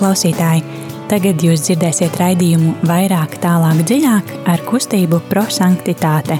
klausītāji! 0.00 0.64
Tagad 1.10 1.42
jūs 1.42 1.64
dzirdēsiet 1.66 2.14
raidījumu 2.20 2.72
vairāk, 2.86 3.34
tālāk, 3.42 3.82
dziļāk 3.88 4.30
ar 4.48 4.60
kustību 4.68 5.18
prosanktitāte. 5.28 6.36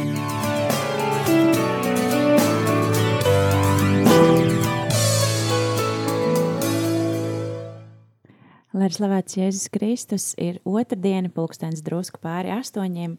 Lai 8.71 8.87
ir 8.87 8.95
slavēts 8.95 9.37
Jēzus 9.37 9.67
Kristus, 9.75 10.31
ir 10.41 10.63
otrdiena, 10.65 11.29
pulkstenis 11.35 11.83
drusku 11.85 12.23
pāri 12.23 12.55
astoņiem, 12.55 13.19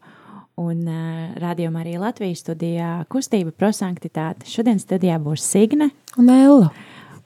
un 0.58 0.80
uh, 0.88 1.36
rādījumā 1.38 1.84
arī 1.84 1.98
Latvijas 2.02 2.42
studijā 2.42 2.96
kustība 3.12 3.54
prosanktitāte. 3.54 4.48
Šodien 4.50 4.82
studijā 4.82 5.20
būs 5.22 5.44
Signe 5.52 5.92
un 6.18 6.32
Ella. 6.32 6.72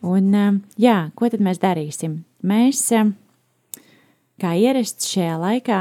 Un, 0.07 0.33
uh, 0.35 0.57
jā, 0.79 1.11
ko 1.19 1.31
tad 1.33 1.43
mēs 1.43 1.59
darīsim? 1.63 2.21
Mēs, 2.47 2.85
uh, 2.95 3.11
kā 4.43 4.55
ierasts 4.55 5.11
šajā 5.11 5.37
laikā, 5.43 5.81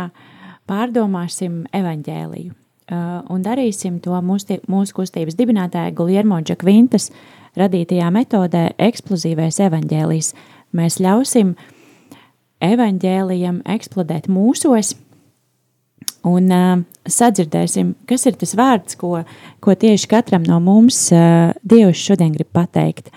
pārdomāsim 0.70 1.66
evaņģēliju 1.76 2.52
uh, 2.52 3.22
un 3.30 3.46
darīsim 3.46 4.00
to 4.04 4.18
mūsu, 4.26 4.60
mūsu 4.72 4.98
kustības 4.98 5.38
dibinātāja 5.38 5.94
Guljermo 5.96 6.40
Džakvintas 6.42 7.12
radītajā 7.60 8.10
metodē 8.14 8.66
eksplozīvais 8.82 9.62
evaņģēlijs. 9.68 10.34
Mēs 10.76 11.00
ļausim 11.04 11.56
evaņģēlijam 12.66 13.62
eksplodēt 13.76 14.30
mūsos 14.32 14.96
un 16.26 16.52
uh, 16.52 16.84
sadzirdēsim, 17.06 17.94
kas 18.10 18.26
ir 18.26 18.38
tas 18.42 18.56
vārds, 18.58 18.98
ko, 19.00 19.20
ko 19.62 19.78
tieši 19.78 20.10
katram 20.12 20.46
no 20.48 20.60
mums 20.64 21.08
uh, 21.14 21.54
Dievs 21.62 22.02
šodien 22.02 22.34
grib 22.36 22.50
pateikt. 22.56 23.12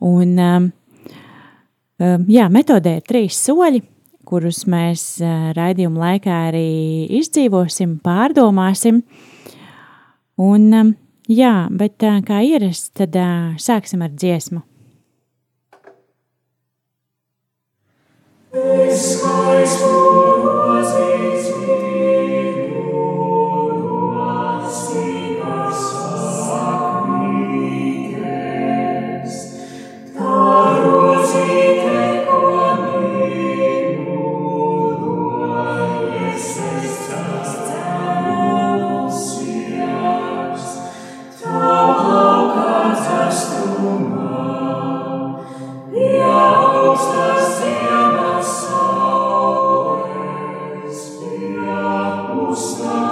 Un, 0.00 0.38
um, 0.40 0.68
um, 2.00 2.24
jā, 2.32 2.46
metodē 2.52 2.96
ir 2.98 3.04
trīs 3.04 3.36
soļi, 3.44 3.82
kurus 4.24 4.62
mēs 4.70 5.04
uh, 5.20 5.50
raidījuma 5.56 6.06
laikā 6.06 6.38
arī 6.48 6.64
izdzīvosim, 7.20 7.98
pārdomāsim. 8.04 9.02
Un, 10.40 10.66
um, 10.72 10.94
jā, 11.28 11.54
bet 11.68 12.00
uh, 12.08 12.22
kā 12.24 12.40
ierasts, 12.46 12.94
tad 12.96 13.16
uh, 13.20 13.52
sāksim 13.60 14.06
ar 14.06 14.14
dziesmu. 14.16 14.64
Es 18.50 19.20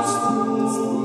lost. 0.00 0.97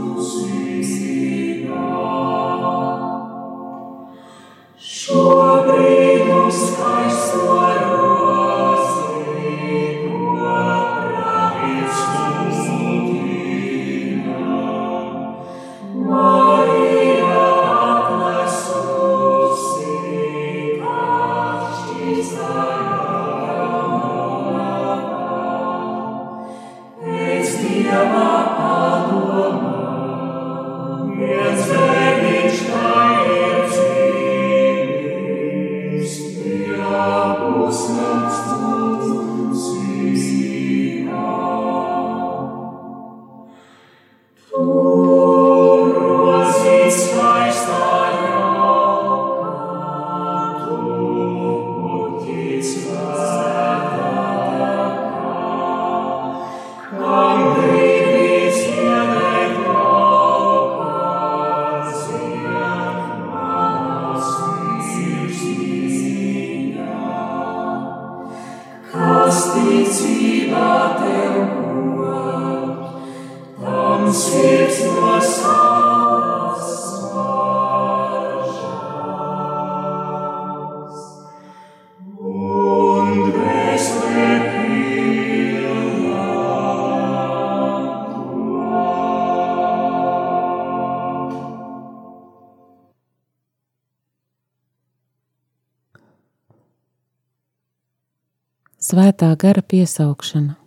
Svētā 99.23 99.37
gara 99.39 99.61
piesaukšana. 99.63 100.57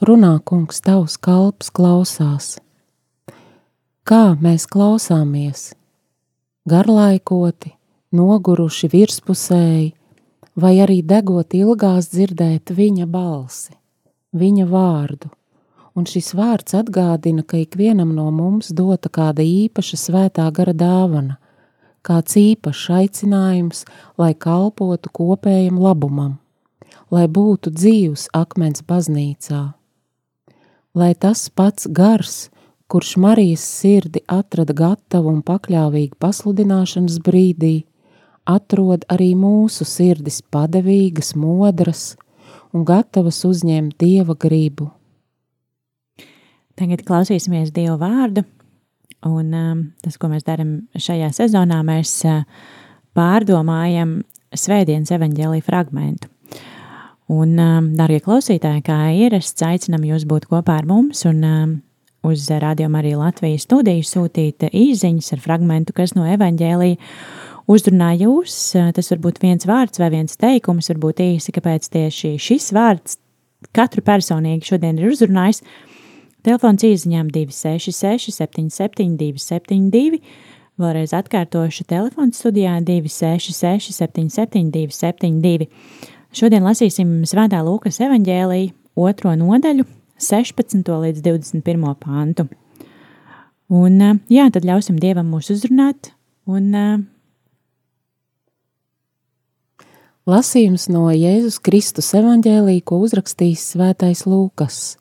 Runā, 0.00 0.30
kungs, 0.48 0.78
tavs 0.80 1.18
kalps 1.20 1.68
klausās. 1.68 2.46
Kā 4.08 4.32
mēs 4.40 4.64
klausāmies? 4.64 5.74
Garlaikoti, 6.64 7.74
noguruši 8.16 8.88
virspusēji, 8.94 9.92
vai 10.56 10.72
arī 10.80 11.02
degot 11.04 11.52
ilgās 11.52 12.08
dzirdēt 12.14 12.72
viņa 12.72 13.04
balsi, 13.04 13.76
viņa 14.32 14.64
vārdu. 14.72 15.28
Un 15.92 16.08
šis 16.08 16.32
vārds 16.32 16.80
atgādina, 16.80 17.44
ka 17.44 17.60
ikvienam 17.60 18.16
no 18.16 18.30
mums 18.32 18.72
dota 18.72 19.12
kāda 19.12 19.44
īpaša 19.44 20.00
svētā 20.00 20.48
gara 20.48 20.72
dāvana, 20.72 21.36
kāds 22.00 22.40
īpašs 22.40 22.88
aicinājums, 23.02 23.84
lai 24.16 24.32
kalpotu 24.32 25.12
kopējam 25.12 25.76
labumam 25.76 26.38
lai 27.14 27.26
būtu 27.28 27.72
dzīvs 27.72 28.28
akmens 28.36 28.84
baznīcā. 28.84 29.62
Lai 30.98 31.12
tas 31.14 31.48
pats 31.48 31.86
gars, 31.94 32.48
kurš 32.88 33.16
Marijas 33.20 33.62
sirdi 33.62 34.22
atrada 34.26 34.74
gatavu 34.74 35.30
un 35.32 35.42
pakļāvīgu 35.46 36.16
pasludināšanas 36.20 37.18
brīdī, 37.24 37.84
atrod 38.48 39.04
arī 39.12 39.34
mūsu 39.36 39.84
sirdis 39.88 40.40
padevīgas, 40.42 41.34
modras 41.36 42.14
un 42.72 42.84
gatavas 42.88 43.42
uzņemt 43.44 43.98
Dieva 44.00 44.36
gribu. 44.40 44.90
Tagad 46.78 47.02
klausīsimies 47.04 47.72
Dieva 47.74 47.98
vārdu, 48.00 48.44
un 49.26 49.54
um, 49.54 49.84
tas, 50.04 50.16
ko 50.16 50.30
mēs 50.32 50.46
darām 50.46 50.88
šajā 50.96 51.30
sezonā, 51.34 51.82
mēs 51.86 52.20
uh, 52.28 52.44
pārdomājam 53.18 54.20
Svētdienas 54.48 55.10
evaņģēlī 55.12 55.60
fragmentu. 55.60 56.30
Un, 57.28 57.58
um, 57.60 57.90
darbie 57.92 58.22
klausītāji, 58.24 58.80
kā 58.86 58.96
ierasts, 59.12 59.60
aicinam 59.66 60.06
jūs 60.06 60.24
būt 60.28 60.46
kopā 60.48 60.78
ar 60.80 60.86
mums 60.88 61.26
un 61.28 61.42
um, 61.44 61.74
uz 62.24 62.46
Radio 62.48 62.88
Mariju 62.88 63.20
Latvijas 63.20 63.66
studiju 63.68 64.06
sūtīt 64.06 64.64
īsiņas 64.72 65.34
ar 65.36 65.42
fragmentu, 65.44 65.92
kas 65.96 66.14
no 66.16 66.24
evaņģēlīja 66.24 66.96
uzrunā 67.68 68.14
jūs. 68.22 68.56
Tas 68.96 69.12
var 69.12 69.22
būt 69.26 69.42
viens 69.44 69.68
vārds 69.68 70.00
vai 70.00 70.08
viens 70.16 70.40
teikums, 70.40 70.88
varbūt 70.94 71.20
īsi, 71.24 71.52
kāpēc 71.52 71.90
tieši 71.92 72.34
šis 72.40 72.72
vārds 72.76 73.18
katru 73.76 74.02
personīgi 74.06 74.72
šodien 74.72 74.98
ir 75.00 75.12
uzrunājis. 75.12 75.62
Telefons 76.46 76.84
īsiņām 76.86 77.28
266 77.34 78.32
77 78.38 79.18
272. 79.20 80.22
Vēlreiz 80.78 81.12
atkārtošu 81.18 81.84
telefonu 81.90 82.32
studijā 82.32 82.78
266 82.86 83.92
77 83.98 84.70
272. 84.72 85.68
Šodien 86.38 86.62
lasīsim 86.62 87.24
Svētā 87.26 87.58
Lūkas 87.66 87.96
evanģēlīju 88.04 88.70
otro 89.02 89.32
nodaļu, 89.34 89.82
16. 90.22 90.86
līdz 90.86 91.24
21. 91.24 91.88
pāntu. 91.98 92.44
Un, 93.74 93.96
jā, 94.30 94.44
tad 94.54 94.68
ļausim 94.68 95.00
Dievam 95.02 95.32
mūs 95.32 95.50
uzrunāt 95.50 96.12
un 96.46 96.70
Lasījums 100.30 100.86
no 100.92 101.08
Jēzus 101.10 101.58
Kristus 101.64 102.12
evanģēlī, 102.14 102.84
ko 102.86 103.00
uzrakstījis 103.02 103.72
svētais 103.74 104.22
Lūkas. 104.28 104.94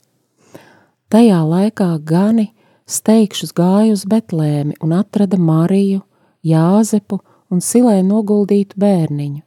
Tajā 1.14 1.44
laikā 1.46 1.92
gani 2.02 2.50
steigšus 2.90 3.54
gāja 3.54 3.94
uz 3.94 4.08
Betlēmi 4.10 4.80
un 4.82 4.98
atrada 5.04 5.38
Mariju, 5.38 6.02
Jāzepu 6.42 7.22
un 7.54 7.62
silē 7.62 8.00
noguldītu 8.02 8.80
bērniņu. 8.82 9.44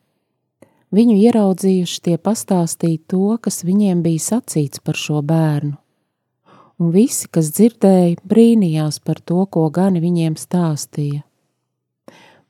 Viņu 0.91 1.15
ieraudzījuši 1.23 2.01
tie 2.03 2.17
pastāstīja 2.19 2.99
to, 3.13 3.37
kas 3.39 3.63
viņiem 3.63 4.03
bija 4.03 4.25
sacīts 4.25 4.83
par 4.83 4.99
šo 4.99 5.21
bērnu. 5.23 5.77
Un 6.81 6.91
visi, 6.91 7.29
kas 7.31 7.53
dzirdēja, 7.55 8.17
brīnījās 8.27 8.99
par 9.05 9.21
to, 9.23 9.45
ko 9.47 9.69
gani 9.71 10.01
viņiem 10.03 10.35
stāstīja. 10.41 11.23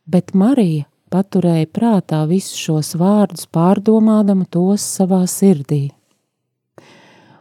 Bet 0.08 0.32
Marija 0.32 0.86
paturēja 1.10 1.68
prātā 1.68 2.22
visus 2.30 2.56
šos 2.56 2.94
vārdus, 2.96 3.48
pārdomādama 3.50 4.46
tos 4.48 4.86
savā 4.86 5.24
sirdī. 5.28 5.90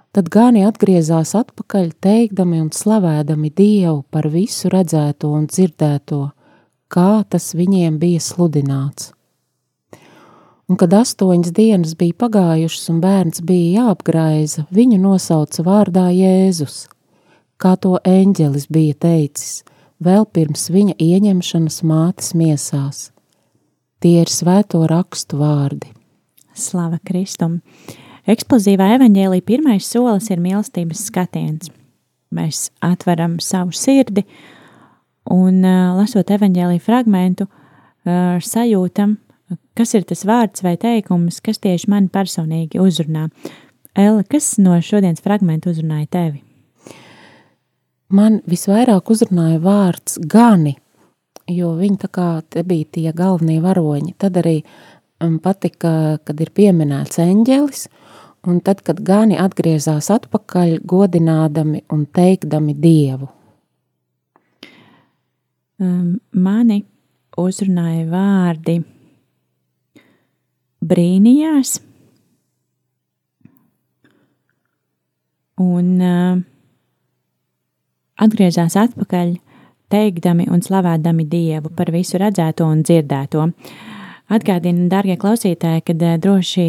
Tad 0.09 0.31
gani 0.33 0.65
atgriezās 0.65 1.35
atpakaļ, 1.37 1.91
teikdami 2.01 2.59
un 2.63 2.73
slavēdami 2.73 3.53
Dievu 3.55 4.01
par 4.09 4.27
visu 4.33 4.71
redzēto 4.73 5.29
un 5.37 5.45
dzirdēto, 5.47 6.23
kā 6.89 7.11
tas 7.29 7.53
viņiem 7.53 8.01
bija 8.01 8.25
sludināts. 8.25 9.13
Un, 10.69 10.77
kad 10.77 10.93
astoņas 10.93 11.49
dienas 11.57 11.95
bija 11.97 12.13
pagājušas 12.21 12.91
un 12.93 12.99
bērns 13.01 13.41
bija 13.41 13.81
jāapgraiza, 13.81 14.67
viņu 14.69 14.99
nosauca 15.01 15.63
vārdā 15.65 16.05
Jēzus, 16.13 16.83
kā 17.57 17.73
to 17.81 17.95
eņģelis 18.05 18.67
bija 18.69 18.97
teicis, 19.01 19.63
vēl 19.97 20.27
pirms 20.29 20.67
viņa 20.69 20.93
ieņemšanas 21.01 21.79
mātes 21.89 22.35
miesās. 22.37 23.07
Tie 23.99 24.19
ir 24.21 24.29
svēto 24.29 24.83
rakstu 24.87 25.39
vārdi. 25.41 25.89
Slava 26.53 26.99
Kristum! 27.01 27.63
Eksplozīvā 28.29 28.91
evaņģēlī 28.99 29.41
pirmais 29.41 29.87
solis 29.89 30.29
ir 30.29 30.43
mīlestības 30.43 31.01
skatiens. 31.09 31.71
Mēs 32.29 32.67
atveram 32.85 33.39
savu 33.41 33.73
sirdi 33.73 34.21
un, 35.33 35.63
lasot 35.97 36.29
evaņģēlī 36.37 36.77
fragmentu, 36.83 37.49
sajūtam, 38.05 39.17
kas 39.77 39.95
ir 39.97 40.05
tas 40.09 40.25
vārds 40.27 40.63
vai 40.65 40.75
teikums, 40.81 41.39
kas 41.45 41.61
tieši 41.63 41.89
mani 41.89 42.11
personīgi 42.13 42.81
uzrunā. 42.81 43.29
Ella, 43.97 44.23
kas 44.29 44.57
no 44.61 44.75
šodienas 44.81 45.23
fragmenta 45.25 45.71
uzrunāja 45.71 46.07
tevi? 46.11 46.43
Man 48.09 48.39
visvairāk 48.49 49.09
uzrunāja 49.13 49.59
vārds 49.63 50.21
gani– 50.29 50.77
jo 51.53 51.73
viņi 51.77 51.99
tā 52.03 52.09
kā 52.13 52.27
te 52.49 52.63
bija 52.67 52.87
tie 52.97 53.13
galvenie 53.15 53.59
varoņi. 53.63 54.13
Tad 54.21 54.37
arī 54.41 54.59
um, 55.23 55.39
patika, 55.43 56.19
kad 56.25 56.41
ir 56.41 56.51
pieminēts 56.55 57.21
eņģelis, 57.23 57.87
un 58.49 58.61
tad, 58.65 58.83
kad 58.85 59.01
gani 59.05 59.39
atgriezās 59.41 60.09
atpakaļ, 60.13 60.79
godinādami 60.87 61.83
un 61.93 62.05
teikdami 62.05 62.77
Dievu. 62.79 63.29
Um, 65.79 66.17
mani 66.35 66.81
uzrunāja 67.39 68.07
vārdi 68.11 68.79
brīnījās 70.85 71.77
un 75.59 75.93
uh, 75.99 76.39
atgriezās 78.19 78.77
atpakaļ 78.79 79.37
teikdami 79.89 80.47
un 80.51 80.61
slavādami 80.63 81.25
Dievu 81.29 81.71
par 81.75 81.91
visu 81.93 82.19
redzēto 82.21 82.67
un 82.69 82.83
dzirdēto. 82.85 83.47
Atgādinu, 84.29 84.85
darbie 84.91 85.15
klausītāji, 85.17 85.81
kad 85.87 86.03
eh, 86.05 86.17
droši 86.21 86.65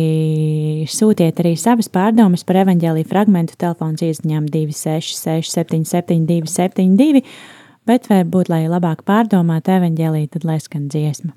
sūtiet 0.88 1.42
arī 1.42 1.52
savas 1.60 1.90
pārdomas 1.92 2.46
par 2.48 2.62
evaņģēlīju 2.62 3.08
fragment 3.10 3.52
telefons 3.60 4.00
izziņām 4.06 4.46
266, 4.48 5.52
772, 5.58 6.48
72, 6.48 7.20
bet 7.84 8.08
varbūt, 8.08 8.48
lai 8.48 8.62
labāk 8.64 9.04
pārdomātu 9.04 9.76
evaņģēlīju, 9.76 10.32
tad 10.38 10.48
lai 10.48 10.56
skan 10.64 10.88
dziesma. 10.88 11.36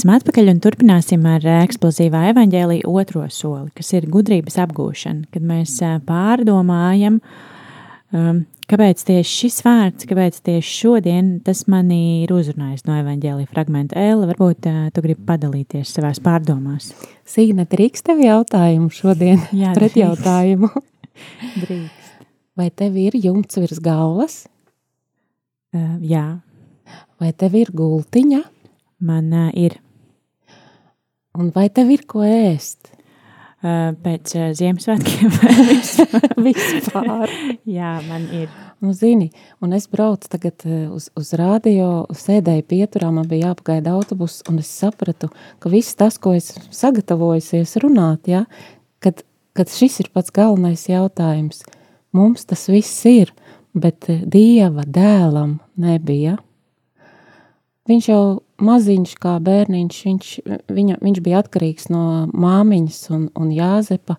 esam 0.00 0.14
atpakaļ 0.16 0.48
un 0.54 0.60
turpināsim 0.64 1.24
ar 1.28 1.44
uh, 1.44 1.58
eksplozīvā 1.66 2.30
evaņģēlīja 2.32 2.88
otro 2.88 3.26
soli, 3.28 3.68
kas 3.76 3.92
ir 3.92 4.06
gudrības 4.08 4.56
apgūšana, 4.64 5.26
kad 5.34 5.44
mēs 5.44 5.74
uh, 5.84 5.98
pārdomājam, 6.08 7.18
um, 8.16 8.38
kāpēc 8.70 9.02
tieši 9.10 9.34
šis 9.42 9.58
vārds, 9.66 10.06
kāpēc 10.08 10.38
tieši 10.46 10.72
šodien 10.72 11.28
tas 11.44 11.66
manī 11.68 12.22
ir 12.22 12.32
uzrunājis 12.32 12.86
no 12.88 12.96
evaņģēlīja 13.02 13.50
fragmenta. 13.52 14.00
Ēla, 14.00 14.30
varbūt 14.30 14.70
uh, 14.70 14.78
tu 14.96 15.04
gribi 15.04 15.26
padalīties 15.28 15.92
savās 15.98 16.22
pārdomās. 16.24 16.94
Sīna, 17.28 17.68
drīkst 17.68 18.08
tev 18.08 18.22
jautājumu 18.24 18.88
šodien? 18.94 19.44
Jā, 19.62 19.74
pret 19.76 19.92
drīkst. 19.92 20.00
jautājumu. 20.06 20.72
Drīkst. 21.66 22.16
Vai 22.56 22.72
tev 22.72 22.96
ir 23.00 23.20
jumts 23.20 23.60
virs 23.60 23.84
galvas, 23.84 24.40
Uh, 25.70 26.00
jā, 26.02 26.40
vai 27.22 27.28
tev 27.38 27.52
ir 27.54 27.68
gultiņa, 27.78 28.40
man 29.06 29.28
uh, 29.30 29.52
ir 29.54 29.76
un 31.38 31.52
vai 31.54 31.68
tev 31.74 31.92
ir 31.94 32.06
ko 32.10 32.24
ēst? 32.26 32.94
uh, 33.64 33.92
pēc 34.04 34.34
uh, 34.38 34.48
Ziemassvētkiem 34.56 35.32
vispār. 36.46 37.32
Jā, 37.68 37.96
man 38.08 38.26
ir. 38.34 38.50
Nu, 38.80 38.94
zini, 38.96 39.28
un 39.60 39.76
es 39.76 39.84
braucu 39.92 40.30
tagad 40.32 40.64
eh, 40.64 40.86
uz, 40.88 41.10
uz 41.18 41.34
rādio, 41.36 42.06
sēdēju 42.16 42.64
pieturā, 42.70 43.10
man 43.12 43.26
bija 43.28 43.50
jāpagaida 43.50 43.92
autobus, 43.92 44.38
un 44.48 44.62
es 44.62 44.70
sapratu, 44.72 45.28
ka 45.60 45.72
viss 45.72 45.98
tas, 45.98 46.16
ko 46.16 46.32
es 46.32 46.54
sagatavojusies 46.72 47.76
runāt, 47.84 48.30
ja, 48.32 48.46
kad, 49.04 49.20
kad 49.52 49.68
šis 49.68 50.00
ir 50.00 50.08
pats 50.16 50.32
galvenais 50.32 50.86
jautājums, 50.88 51.60
mums 52.16 52.48
tas 52.48 52.64
viss 52.72 53.04
ir, 53.10 53.34
bet 53.76 54.08
eh, 54.08 54.24
Dieva 54.24 54.86
dēlam 54.88 55.58
nebija. 55.76 56.38
Viņš 57.90 58.08
jau 58.08 58.24
maziņš 58.64 59.14
kā 59.20 59.36
bērniņš, 59.44 60.00
viņš, 60.06 60.32
viņa, 60.72 60.98
viņš 61.04 61.20
bija 61.24 61.44
atkarīgs 61.44 61.88
no 61.92 62.02
māmiņas 62.32 63.00
un, 63.14 63.28
un 63.38 63.52
Jāzepa, 63.54 64.16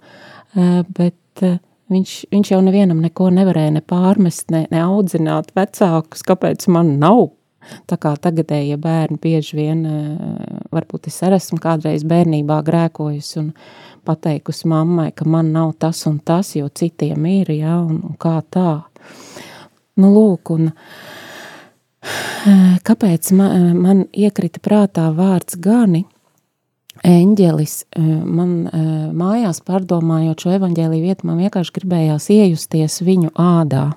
eh, 0.55 0.81
bet 0.87 1.45
eh, 1.45 1.59
viņš, 1.91 2.15
viņš 2.31 2.53
jau 2.53 2.61
nevienam 2.65 3.03
neko 3.03 3.29
nevarēja 3.33 3.75
ne 3.77 3.83
pārmest, 3.85 4.49
ne, 4.53 4.65
ne 4.71 4.81
audzināt 4.85 5.53
vecākus, 5.57 6.25
kāpēc 6.27 6.67
man 6.73 6.97
nav. 7.01 7.29
Tā 7.85 7.93
kā 8.01 8.15
tagadējie 8.17 8.73
bērni 8.81 9.19
bieži 9.21 9.59
vien, 9.59 9.85
eh, 9.85 10.59
varbūt 10.73 11.11
es 11.11 11.21
arī 11.25 11.37
esmu 11.37 11.61
kādreiz 11.61 12.05
bērnībā 12.09 12.61
grēkojusi 12.65 13.41
un 13.43 13.51
pateikusi 14.07 14.69
mammai, 14.71 15.11
ka 15.13 15.27
man 15.29 15.51
nav 15.53 15.75
tas 15.79 16.05
un 16.09 16.17
tas, 16.25 16.55
jo 16.57 16.69
citiem 16.73 17.27
ir, 17.29 17.53
ja, 17.53 17.77
un, 17.85 18.01
un 18.09 18.17
kā 18.17 18.39
tā. 18.49 18.81
Nu, 20.01 20.09
lūk, 20.15 20.55
un 20.55 20.71
eh, 20.71 21.20
kāpēc 22.87 23.31
man, 23.37 23.77
man 23.77 24.05
iekrita 24.13 24.63
prātā 24.63 25.09
vārds 25.15 25.59
gani, 25.61 26.05
eņģelis, 27.07 27.75
eh, 27.95 28.09
man 28.25 28.67
eh, 28.67 28.81
mājās 29.17 29.61
pārdomājot 29.65 30.43
šo 30.43 30.55
evaņģēliju 30.57 31.05
vietu, 31.05 31.27
man 31.29 31.39
vienkārši 31.41 31.77
gribējās 31.79 32.29
iejusties 32.33 33.01
viņu 33.05 33.31
ādā. 33.39 33.91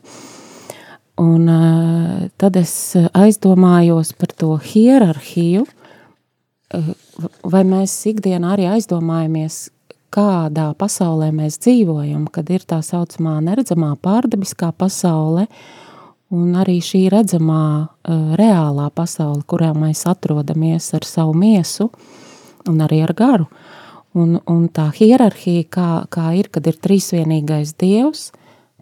Un 1.20 1.48
eh, 1.48 2.28
tad 2.40 2.56
es 2.58 2.72
aizdomājos 3.14 4.14
par 4.18 4.32
to 4.34 4.56
hierarhiju, 4.58 5.64
eh, 6.74 6.90
vai 7.44 7.62
mēs 7.68 7.94
ikdienā 8.10 8.56
arī 8.56 8.68
aizdomājamies, 8.72 9.68
kādā 10.14 10.68
pasaulē 10.78 11.32
mēs 11.34 11.58
dzīvojam, 11.62 12.28
kad 12.30 12.50
ir 12.54 12.62
tā 12.66 12.78
saucamā 12.86 13.40
neredzamā 13.42 13.96
pārdabiskā 13.98 14.70
pasaule 14.78 15.48
un 16.32 16.54
arī 16.56 16.78
šī 16.84 17.04
redzamā 17.12 17.64
uh, 17.84 18.32
reālā 18.38 18.88
pasaule, 18.94 19.42
kurā 19.46 19.72
mēs 19.76 20.06
atrodamies 20.08 20.92
ar 20.96 21.04
savu 21.08 21.34
miesu 21.36 21.90
un 22.70 22.80
arī 22.84 23.02
ar 23.04 23.14
garu. 23.16 23.48
Un, 24.14 24.38
un 24.46 24.66
tā 24.70 24.88
hierarhija, 24.94 25.66
kā, 25.74 25.90
kā 26.08 26.30
ir, 26.38 26.48
kad 26.54 26.66
ir 26.70 26.78
trīsvienīgais 26.78 27.74
dievs, 27.82 28.28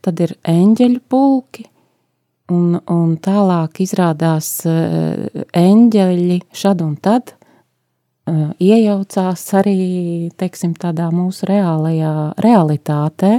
tad 0.05 0.21
ir 0.21 0.35
eņģeļu 0.45 1.01
pulki, 1.09 1.65
un, 2.53 2.77
un 2.91 3.15
tālāk 3.23 3.81
izrādās 3.85 4.51
uh, 4.69 5.45
eņģeļi 5.57 6.39
šad 6.63 6.85
un 6.85 6.97
tad 7.01 7.33
uh, 7.33 8.53
iejaucās 8.61 9.47
arī, 9.59 9.79
teiksim, 10.39 10.77
tādā 10.79 11.09
mūsu 11.15 11.49
reālajā 11.49 12.15
realitātē, 12.45 13.39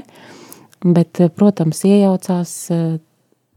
bet, 0.83 1.21
protams, 1.37 1.85
iejaucās 1.87 2.55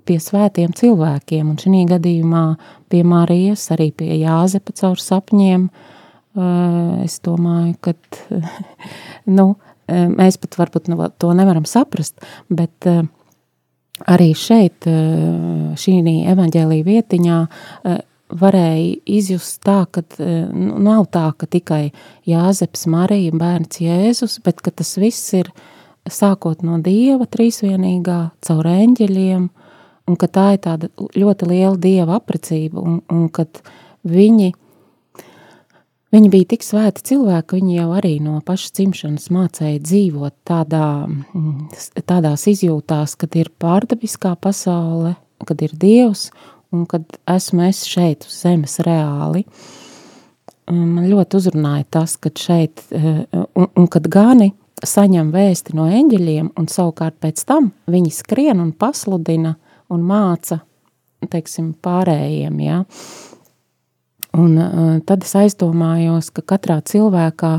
pie 0.06 0.18
svētiem 0.22 0.72
cilvēkiem, 0.76 1.50
un 1.52 1.58
šī 1.60 1.84
gadījumā 1.90 2.44
pie 2.92 3.02
Marijas, 3.06 3.66
arī 3.74 3.90
pie 3.96 4.12
Jāzepa 4.20 4.74
caur 4.78 5.02
sapņiem, 5.02 5.68
uh, 5.68 7.04
es 7.04 7.18
domāju, 7.26 7.76
ka, 7.84 7.94
nu, 9.38 9.52
uh, 9.56 10.08
mēs 10.12 10.40
pat 10.42 10.58
varbūt 10.62 10.90
nu, 10.92 11.00
to 11.18 11.32
nevaram 11.36 11.68
saprast, 11.68 12.18
bet 12.48 12.90
uh, 12.90 13.04
arī 14.10 14.32
šeit, 14.38 14.88
uh, 14.90 15.72
šī 15.78 16.00
evaņģēlīja 16.34 16.90
vietiņā, 16.90 17.40
uh, 17.46 18.04
varēja 18.26 18.96
izjust 19.06 19.60
tā, 19.66 19.84
ka 19.90 20.02
nu, 20.18 20.78
nav 20.82 21.06
tā, 21.14 21.28
ka 21.38 21.46
tikai 21.46 21.92
Jāzeps, 22.26 22.86
Marija, 22.90 23.34
bērns 23.36 23.80
Jēzus, 23.82 24.40
bet 24.44 24.62
ka 24.64 24.72
tas 24.74 24.96
viss 24.98 25.34
ir 25.38 25.52
sākot 26.10 26.62
no 26.66 26.80
Dieva 26.82 27.26
trīsvienīgā, 27.30 28.18
caur 28.46 28.68
eņģeļiem, 28.70 29.46
un 30.06 30.18
ka 30.18 30.28
tā 30.30 30.46
ir 30.54 30.62
tāda 30.64 30.90
ļoti 31.16 31.48
liela 31.50 31.76
Dieva 31.80 32.20
aprecība, 32.20 32.80
un, 32.82 33.00
un 33.12 33.26
kad 33.34 33.60
viņi, 34.06 34.52
viņi 36.14 36.32
bija 36.32 36.50
tik 36.54 36.66
svēti 36.66 37.04
cilvēki, 37.10 37.46
ka 37.50 37.58
viņi 37.58 37.78
jau 37.78 37.88
arī 37.98 38.16
no 38.24 38.38
pašas 38.46 38.76
dzimšanas 38.78 39.30
mācēja 39.34 39.82
dzīvot 39.82 40.36
tādā, 40.48 40.88
tādās 42.06 42.46
izjūtās, 42.52 43.16
kad 43.20 43.38
ir 43.38 43.50
pārdabiskā 43.62 44.36
pasaule, 44.40 45.16
kad 45.46 45.66
ir 45.66 45.74
Dievs, 45.76 46.30
un 46.74 46.86
kad 46.90 47.18
esmu 47.30 47.66
es 47.68 47.84
šeit 47.88 48.26
uz 48.26 48.38
zemes 48.44 48.78
reāli. 48.86 49.44
Man 50.66 51.04
ļoti 51.06 51.38
uzrunāja 51.38 51.86
tas, 51.98 52.16
ka 52.18 52.32
šeit, 52.34 52.82
un, 52.90 53.68
un 53.68 53.86
kad 53.90 54.08
gani 54.10 54.50
saņem 54.86 55.30
vēsti 55.32 55.76
no 55.78 55.86
eņģeļiem, 55.88 56.50
un 56.58 56.66
savukārt 56.68 57.20
pēc 57.22 57.44
tam 57.48 57.70
viņi 57.90 58.10
skrien 58.12 58.60
un 58.60 58.74
pasludina 58.76 59.54
un 59.92 60.04
māca, 60.06 60.60
teiksim, 61.30 61.72
pārējiem, 61.82 62.60
ja. 62.64 62.82
Un 64.36 64.56
uh, 64.60 64.96
tad 65.08 65.24
es 65.24 65.32
aizdomājos, 65.38 66.30
ka 66.34 66.44
katrā 66.54 66.80
cilvēkā 66.84 67.52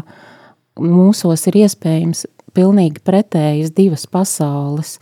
mūsos 0.84 1.48
ir 1.50 1.64
iespējams 1.64 2.28
pilnīgi 2.58 3.02
pretējas 3.06 3.74
divas 3.78 4.06
pasaules. 4.10 4.98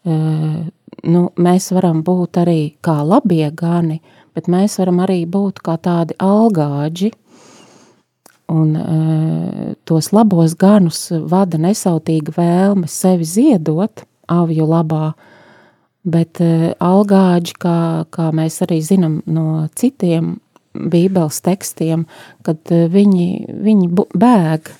Uh, 0.00 0.70
nu, 1.04 1.26
mēs 1.36 1.70
varam 1.76 2.00
būt 2.06 2.40
arī 2.40 2.60
kā 2.84 3.00
labie 3.04 3.50
gani, 3.52 4.00
bet 4.36 4.48
mēs 4.48 4.78
varam 4.80 5.02
arī 5.04 5.24
būt 5.28 5.60
kā 5.64 5.76
tādi 5.82 6.16
algāģi, 6.24 7.12
un 8.50 8.70
uh, 8.76 9.74
tos 9.86 10.10
labos 10.16 10.56
ganus 10.58 11.08
vada 11.10 11.60
nesautīga 11.60 12.34
vēlme 12.38 12.88
sevi 12.90 13.28
ziedot 13.28 14.06
avju 14.30 14.66
labā, 14.66 15.12
bet 16.04 16.40
uh, 16.44 16.70
algāģi, 16.80 17.56
kā, 17.60 17.78
kā 18.12 18.30
mēs 18.36 18.60
arī 18.66 18.80
zinām 18.84 19.20
no 19.30 19.66
citiem 19.76 20.38
bībeles 20.74 21.40
tekstiem, 21.44 22.06
kad 22.46 22.60
uh, 22.72 22.86
viņi, 22.92 23.28
viņi 23.66 23.90
bēg, 23.96 24.70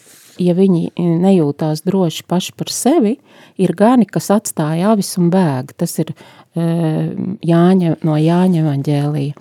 ja 0.40 0.56
viņi 0.56 0.90
nejūtās 0.96 1.84
droši 1.84 2.24
paši 2.30 2.54
par 2.56 2.72
sevi, 2.72 3.16
ir 3.60 3.74
gani, 3.76 4.08
kas 4.08 4.30
atstāja 4.32 4.94
avis 4.94 5.12
un 5.20 5.28
bēg. 5.32 5.74
Tas 5.76 5.98
ir 6.00 6.14
Jāņa, 6.50 7.92
no 8.02 8.16
Jāņa 8.18 8.62
evaņģēlija. 8.64 9.34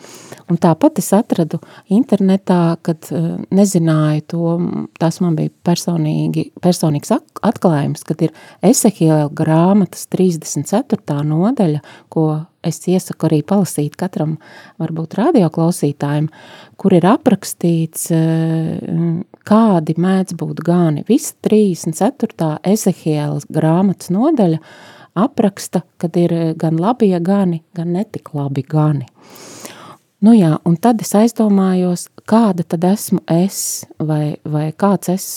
Un 0.49 0.57
tāpat 0.57 0.97
es 1.01 1.11
atradu 1.13 1.59
internetā, 1.93 2.77
kad 2.85 3.05
nezināju 3.53 4.23
to, 4.33 4.53
tas 5.01 5.19
man 5.21 5.37
bija 5.37 5.53
personīgi, 5.65 6.47
personīgs 6.63 7.13
atklājums, 7.13 8.01
kad 8.07 8.23
ir 8.25 8.33
Esehiela 8.65 9.29
grāmatas 9.29 10.07
34. 10.09 11.19
nodaļa, 11.29 11.83
ko 12.09 12.25
es 12.65 12.81
iesaku 12.89 13.29
arī 13.29 13.43
palasīt 13.47 13.95
katram, 13.99 14.37
varbūt 14.81 15.15
radioklausītājiem, 15.21 16.31
kur 16.81 16.97
ir 16.97 17.07
aprakstīts, 17.07 18.09
kādi 19.49 19.95
mēdz 20.01 20.37
būt 20.39 20.63
gani. 20.65 21.05
Visa 21.07 21.35
34. 21.45 22.55
Esehiela 22.73 23.39
grāmatas 23.53 24.09
nodaļa 24.13 24.59
apraksta, 25.19 25.83
kad 25.97 26.17
ir 26.17 26.33
eh, 26.33 26.51
gan 26.57 26.79
labie 26.79 27.17
gani, 27.19 27.63
gan 27.75 27.93
netik 27.95 28.33
labi 28.37 28.63
gani. 28.63 29.07
Nu 30.19 30.33
jā, 30.35 30.57
un 30.67 30.73
tad 30.75 30.99
es 30.99 31.13
aizdomājos, 31.15 32.09
kāda 32.27 32.65
tad 32.67 32.83
esmu 32.89 33.21
es, 33.31 33.85
vai, 34.03 34.35
vai 34.43 34.65
kāds 34.75 35.07
es, 35.13 35.27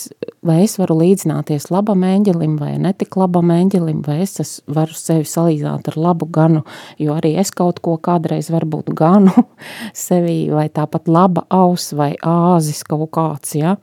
vai 0.43 0.57
es 0.65 0.75
varu 0.75 0.97
līdzināties 0.99 1.69
labam 1.71 2.03
eņģelim, 2.03 2.57
vai 2.59 2.73
netik 2.83 3.15
labam 3.15 3.53
eņģelim, 3.55 4.01
vai 4.03 4.17
es, 4.25 4.35
es 4.43 4.51
varu 4.67 4.91
sevi 4.99 5.23
salīdzināt 5.23 5.87
ar 5.87 5.99
labu 6.03 6.27
ganu, 6.27 6.65
jo 6.99 7.15
arī 7.15 7.37
es 7.39 7.53
kaut 7.55 7.79
ko 7.79 7.95
kādreiz 7.95 8.51
varbūt 8.51 8.91
ganu 8.99 9.31
sevī, 10.05 10.51
vai 10.51 10.67
tāpat 10.67 11.07
laba 11.07 11.45
aus 11.47 11.93
vai 11.95 12.11
āzis 12.19 12.83
kaut 12.83 13.07
kāds, 13.15 13.55
ja? 13.55 13.77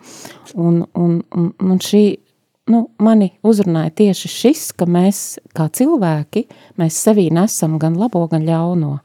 Un, 0.52 0.82
un, 0.92 1.22
un, 1.32 1.54
un 1.64 1.80
šī 1.80 2.04
nu, 2.70 2.84
mani 3.00 3.32
uzrunāja 3.40 3.96
tieši 4.02 4.30
šis, 4.36 4.68
ka 4.76 4.84
mēs 4.84 5.40
kā 5.56 5.70
cilvēki, 5.72 6.44
mēs 6.80 7.00
sevī 7.08 7.30
nesam 7.34 7.78
gan 7.80 7.96
labo, 7.96 8.26
gan 8.30 8.44
ļauno. 8.44 8.98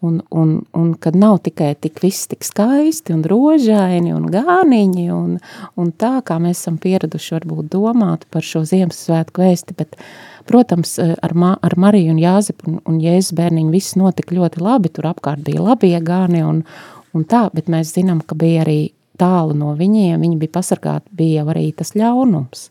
Un, 0.00 0.20
un, 0.30 0.60
un 0.78 0.92
kad 0.94 1.16
nav 1.18 1.40
tikai 1.42 1.72
tik 1.74 1.96
viss 1.98 2.28
tik 2.30 2.44
skaisti 2.46 3.10
un 3.10 3.24
rožaini 3.26 4.12
un 4.14 4.28
gāniņi 4.30 5.06
un, 5.10 5.32
un 5.74 5.88
tā, 5.90 6.20
kā 6.22 6.36
mēs 6.38 6.60
esam 6.60 6.76
pieraduši 6.78 7.34
varbūt 7.34 7.72
domāt 7.72 8.28
par 8.30 8.46
šo 8.46 8.62
Ziemassvētku 8.68 9.42
vēsti, 9.42 9.74
bet, 9.80 9.98
protams, 10.46 10.92
ar, 11.02 11.34
Ma, 11.34 11.56
ar 11.66 11.74
Mariju 11.74 12.14
un 12.14 12.20
Jāzepu 12.22 12.70
un, 12.70 12.78
un 12.86 13.00
Jēzus 13.02 13.34
bērniņu 13.40 13.74
viss 13.74 13.98
notika 13.98 14.38
ļoti 14.38 14.62
labi, 14.62 14.94
tur 14.94 15.10
apkārt 15.10 15.42
bija 15.48 15.66
labie 15.66 15.98
gāni 15.98 16.44
un, 16.46 16.62
un 17.10 17.26
tā, 17.26 17.48
bet 17.50 17.66
mēs 17.66 17.90
zinām, 17.98 18.22
ka 18.22 18.38
bija 18.38 18.62
arī 18.68 18.80
tālu 19.18 19.56
no 19.58 19.74
viņiem, 19.74 20.22
viņi 20.22 20.38
bija 20.38 20.54
pasargāti, 20.60 21.10
bija 21.18 21.42
jau 21.42 21.50
arī 21.56 21.72
tas 21.74 21.96
ļaunums. 21.98 22.68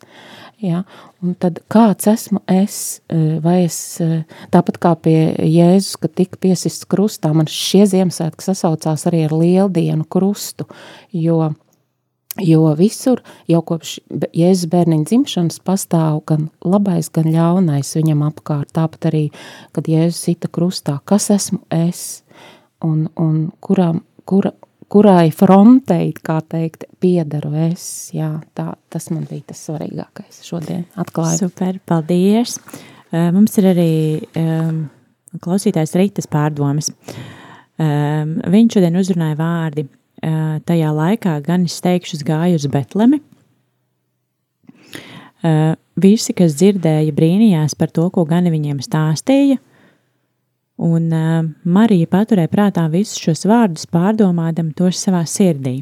Ja? 0.58 0.82
Un 1.22 1.36
tad 1.38 1.60
kāds 1.70 2.08
esmu 2.10 2.41
es, 2.50 3.00
e, 3.13 3.38
vai 3.43 3.60
es, 3.67 3.78
e, 4.02 4.24
tāpat 4.54 4.80
kā 4.82 4.96
pie 5.06 5.20
Jēzus, 5.46 6.00
kad 6.02 6.15
tika 6.17 6.39
piesists 6.41 6.88
krustā, 6.89 7.30
man 7.38 7.50
šie 7.52 7.86
Ziemassvētki 7.89 8.48
sasaucās 8.48 9.06
arī 9.10 9.28
ar 9.28 9.36
lieldienu 9.38 10.08
krustu, 10.10 10.65
jo, 11.13 11.52
jo 12.41 12.74
visur 12.80 13.22
jau 13.50 13.62
kopš 13.70 14.00
Jēzus 14.10 14.72
bērniņa 14.74 15.10
dzimšanas 15.12 15.62
pastāv 15.62 16.24
gan 16.30 16.50
labais, 16.65 17.12
gan 17.13 17.30
ļaunais 17.34 17.93
viņam 18.00 18.26
apkārt, 18.32 18.74
tāpat 18.78 19.12
arī, 19.12 19.26
kad 19.78 19.89
Jēzus 19.93 20.26
sita 20.26 20.50
krustā, 20.50 20.98
kas 21.06 21.30
esmu 21.38 21.62
es, 21.70 22.24
un, 22.82 23.12
un 23.13 23.52
kuram, 23.62 24.02
kura, 24.26 24.58
kurai 24.91 25.30
frontei, 25.36 26.12
kā 26.15 26.39
teikt, 26.47 26.88
piedaru 27.04 27.52
es. 27.67 27.88
Jā, 28.15 28.38
tā, 28.58 28.71
tas 28.93 29.10
man 29.13 29.26
bija 29.30 29.50
tas 29.52 29.63
svarīgākais 29.67 30.43
šodien 30.47 30.86
atklājums. 31.00 31.43
Super, 31.43 31.82
paldies! 31.88 32.58
Mums 33.12 33.56
ir 33.60 33.69
arī 33.69 33.91
um, 34.36 34.82
klausītājs 35.43 35.95
Rītas 36.00 36.28
pārdomas. 36.32 36.91
Um, 37.78 38.38
viņš 38.52 38.78
šodien 38.78 39.00
uzrunāja 39.00 39.38
vārdi. 39.39 39.88
Uh, 40.17 40.58
tajā 40.65 40.89
laikā 40.97 41.36
gan 41.45 41.67
es 41.69 41.78
teikšu, 41.86 42.17
gāju 42.26 42.58
uz 42.58 42.65
Betlemi. 42.73 43.21
Uh, 45.45 45.76
visi, 46.02 46.34
kas 46.36 46.56
dzirdēja, 46.58 47.13
brīnījās 47.15 47.78
par 47.78 47.93
to, 47.93 48.08
ko 48.13 48.26
gan 48.28 48.50
viņiem 48.50 48.82
stāstīja, 48.82 49.60
Un 50.77 51.09
uh, 51.09 51.45
Marija 51.65 52.05
paturēja 52.11 52.51
prātā 52.51 52.83
visus 52.93 53.17
šos 53.17 53.47
vārdus, 53.49 53.87
pārdomādam 53.89 54.69
tos 54.77 54.99
savā 55.01 55.23
sirdī. 55.25 55.79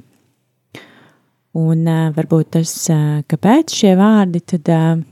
Un 1.56 1.82
uh, 1.84 2.14
varbūt 2.16 2.54
tas, 2.56 2.72
uh, 2.94 3.20
kāpēc 3.28 3.76
šie 3.76 3.92
vārdi, 4.00 4.40
tad 4.54 4.72
uh, 4.72 5.04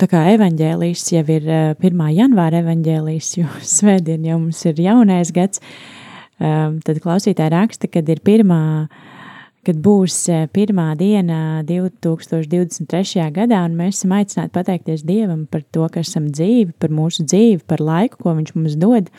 tā 0.00 0.08
kā 0.10 0.22
evaņģēlīs 0.32 1.04
jau 1.12 1.24
ir 1.36 1.44
1. 1.52 2.00
janvāra 2.16 2.64
evaņģēlīs, 2.64 3.28
jo 3.42 3.50
svētdien 3.76 4.24
jau 4.26 4.40
mums 4.40 4.64
ir 4.66 4.80
jaunais 4.82 5.30
gads, 5.36 5.60
tad 6.36 6.98
klausītāji 7.00 7.52
raksta, 7.54 7.88
kad 7.88 8.08
ir 8.12 8.18
pirmā 8.26 8.88
kad 9.66 9.78
būs 9.82 10.16
eh, 10.30 10.44
pirmā 10.52 10.92
diena 10.98 11.62
2023. 11.66 13.24
gadā, 13.34 13.64
un 13.66 13.74
mēs 13.78 14.00
esam 14.00 14.14
aicināti 14.14 14.54
pateikties 14.54 15.02
Dievam 15.06 15.46
par 15.50 15.64
to, 15.74 15.88
ka 15.90 16.04
esam 16.04 16.28
dzīvi, 16.30 16.76
par 16.78 16.94
mūsu 16.94 17.26
dzīvi, 17.26 17.64
par 17.66 17.82
laiku, 17.82 18.20
ko 18.22 18.36
Viņš 18.36 18.52
mums 18.54 18.76
dod, 18.78 19.10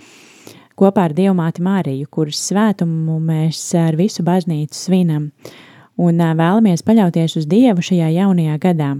kopā 0.79 1.07
ar 1.09 1.15
Dievu 1.17 1.35
māti 1.39 1.63
Māriju, 1.65 2.07
kuras 2.13 2.39
svētumu 2.47 3.17
mēs 3.23 3.59
ar 3.75 3.97
visu 3.99 4.23
baznīcu 4.27 4.77
svinam, 4.77 5.29
un 5.99 6.23
eh, 6.23 6.33
vēlamies 6.39 6.85
paļauties 6.87 7.39
uz 7.41 7.49
Dievu 7.49 7.83
šajā 7.83 8.13
jaunajā 8.15 8.57
gadā, 8.63 8.93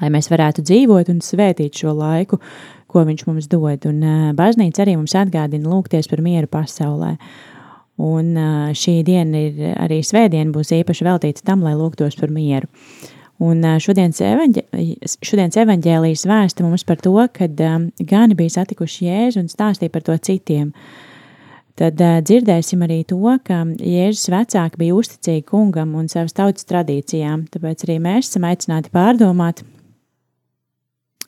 lai 0.00 0.12
mēs 0.14 0.30
varētu 0.32 0.64
dzīvot 0.64 1.12
un 1.12 1.20
svētīt 1.24 1.82
šo 1.82 1.92
laiku, 1.98 2.40
ko 2.90 3.04
Viņš 3.06 3.28
mums 3.28 3.52
dod, 3.52 3.84
un 3.90 4.00
eh, 4.00 4.26
baznīca 4.38 4.86
arī 4.86 4.96
mums 4.96 5.18
atgādina 5.18 5.68
lūgties 5.68 6.08
par 6.08 6.24
mieru 6.24 6.48
pasaulē. 6.48 7.18
Un 8.00 8.32
šī 8.76 9.00
diena 9.04 9.40
ir 9.48 9.74
arī 9.76 10.00
svētdiena, 10.06 10.48
būs 10.54 10.72
īpaši 10.72 11.04
veltīta 11.04 11.44
tam, 11.44 11.64
lai 11.66 11.74
lūgtos 11.76 12.16
par 12.16 12.32
mieru. 12.32 12.70
Un 13.40 13.64
šodienas, 13.80 14.20
evaņģē, 14.24 14.62
šodienas 15.24 15.56
evaņģēlijas 15.62 16.26
vēsta 16.28 16.64
mums 16.64 16.84
par 16.88 17.00
to, 17.00 17.14
kad 17.32 17.56
gani 17.56 18.36
bija 18.36 18.58
satikuši 18.58 19.06
Jēzu 19.08 19.40
un 19.40 19.48
stāstīja 19.52 19.92
par 19.92 20.04
to 20.04 20.16
citiem. 20.16 20.74
Tad 21.80 21.96
dzirdēsim 21.96 22.82
arī 22.84 22.98
to, 23.08 23.20
ka 23.44 23.62
Jēzus 23.80 24.28
vecāki 24.32 24.80
bija 24.82 24.96
uzticīgi 24.96 25.46
kungam 25.48 25.94
un 25.96 26.08
savas 26.12 26.36
tautas 26.36 26.68
tradīcijām, 26.68 27.46
tāpēc 27.52 27.86
arī 27.86 27.96
mēs 28.04 28.28
esam 28.28 28.44
aicināti 28.48 28.92
pārdomāt, 28.92 29.64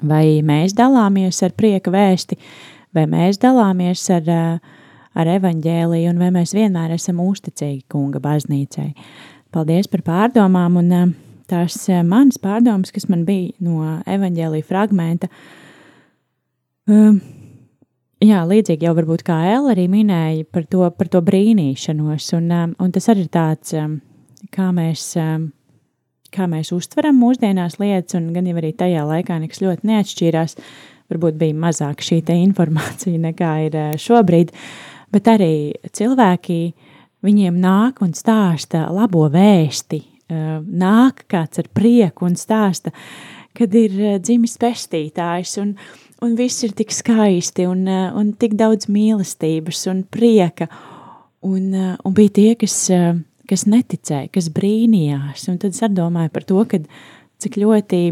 vai 0.05 0.43
mēs 0.45 0.77
dalāmies 0.77 1.41
ar 1.47 1.57
prieka 1.57 1.93
vēsti, 1.93 2.37
vai 2.93 3.07
mēs 3.09 3.41
dalāmies 3.41 4.05
ar 4.13 4.29
uh, 4.29 4.79
ar 5.19 5.29
evaņģēliju 5.37 6.13
un 6.13 6.21
vai 6.21 6.31
mēs 6.35 6.55
vienmēr 6.57 6.95
esam 6.97 7.21
uzticīgi 7.25 7.85
kunga 7.93 8.23
baznīcai. 8.23 8.91
Paldies 9.53 9.91
par 9.93 10.05
pārdomām 10.07 10.79
un 10.81 10.93
eh, 10.97 11.09
tās 11.51 11.77
eh, 11.93 12.01
manas 12.07 12.41
pārdomas, 12.41 12.93
kas 12.95 13.09
man 13.13 13.27
bija 13.29 13.53
no 13.65 13.99
evaņģēlija 14.09 14.69
fragmenta. 14.69 15.29
Um, 16.91 17.21
jā, 18.25 18.41
līdzīgi 18.49 18.89
jau 18.89 18.95
varbūt 18.97 19.25
kā 19.27 19.37
Ella 19.53 19.75
arī 19.75 19.87
minēja 19.93 20.47
par 20.51 20.65
to, 20.71 20.87
par 20.97 21.11
to 21.13 21.21
brīnīšanos, 21.25 22.31
un, 22.39 22.49
un 22.81 22.95
tas 22.95 23.11
arī 23.13 23.27
ir 23.27 23.35
tāds, 23.35 23.77
kā 24.53 24.71
mēs, 24.75 25.05
kā 26.35 26.49
mēs 26.51 26.73
uztveram 26.75 27.21
mūsdienās 27.23 27.79
lietas, 27.79 28.17
un 28.19 28.33
gan 28.35 28.49
jau 28.51 28.57
arī 28.59 28.73
tajā 28.75 29.05
laikā 29.07 29.37
nekas 29.45 29.63
ļoti 29.63 29.93
neatšķīrās, 29.93 30.57
varbūt 31.13 31.39
bija 31.39 31.61
mazāk 31.69 32.03
šī 32.03 32.25
informācija 32.41 33.21
nekā 33.29 33.53
ir 33.69 33.79
šobrīd. 34.01 34.51
Uh, 34.51 34.92
bet 35.13 35.29
arī 35.31 35.55
cilvēki 35.93 36.61
viņiem 37.23 37.59
nāk 37.63 38.03
un 38.03 38.15
stāsta 38.17 38.87
labo 38.93 39.29
vēsti, 39.33 40.01
nāk 40.33 41.27
kāds 41.31 41.61
ar 41.61 41.69
prieku 41.75 42.27
un 42.27 42.39
stāsta, 42.39 42.93
kad 43.57 43.75
ir 43.77 44.19
dzimis 44.23 44.57
pestītājs 44.61 45.59
un, 45.61 45.75
un 46.25 46.35
viss 46.39 46.65
ir 46.65 46.73
tik 46.77 46.93
skaisti 46.95 47.67
un, 47.69 47.85
un 47.87 48.33
tik 48.41 48.57
daudz 48.59 48.89
mīlestības 48.93 49.85
un 49.93 50.03
prieka. 50.09 50.71
Un, 51.43 51.73
un 51.75 52.15
bija 52.15 52.31
tie, 52.39 52.51
kas, 52.55 52.77
kas 53.51 53.65
neticēja, 53.67 54.31
kas 54.33 54.47
brīnījās. 54.55 55.49
Un 55.51 55.59
tad 55.59 55.75
es 55.75 55.83
domāju 55.91 56.31
par 56.33 56.47
to, 56.47 56.61
ka 56.71 56.79
cik 57.43 57.59
ļoti 57.59 58.03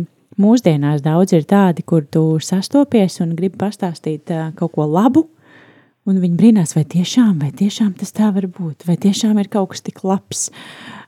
mūsdienās 0.41 1.05
daudz 1.05 1.37
ir 1.37 1.47
tādi, 1.49 1.85
kur 1.87 2.03
tu 2.03 2.25
sastopies 2.43 3.21
un 3.23 3.37
gribi 3.39 3.61
pastāstīt 3.61 4.33
kaut 4.59 4.75
ko 4.75 4.89
labu, 4.91 5.29
Un 6.09 6.17
viņi 6.17 6.37
brīnās, 6.39 6.73
vai 6.73 6.87
tiešām, 6.89 7.35
vai 7.43 7.51
tiešām 7.53 7.93
tas 8.01 8.15
tā 8.17 8.31
var 8.33 8.47
būt, 8.49 8.87
vai 8.89 8.97
tiešām 9.01 9.37
ir 9.43 9.51
kaut 9.53 9.75
kas 9.75 9.83
tik 9.85 10.01
labs, 10.07 10.47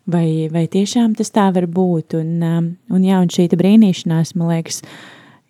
vai, 0.04 0.50
vai 0.52 0.66
tiešām 0.68 1.14
tas 1.16 1.32
tā 1.32 1.46
var 1.54 1.64
būt. 1.64 2.18
Un, 2.18 2.32
um, 2.44 2.66
un, 2.92 3.06
jā, 3.06 3.20
un 3.24 3.30
šī 3.32 3.48
brīnīšanās, 3.56 4.34
man 4.36 4.50
liekas, 4.52 4.82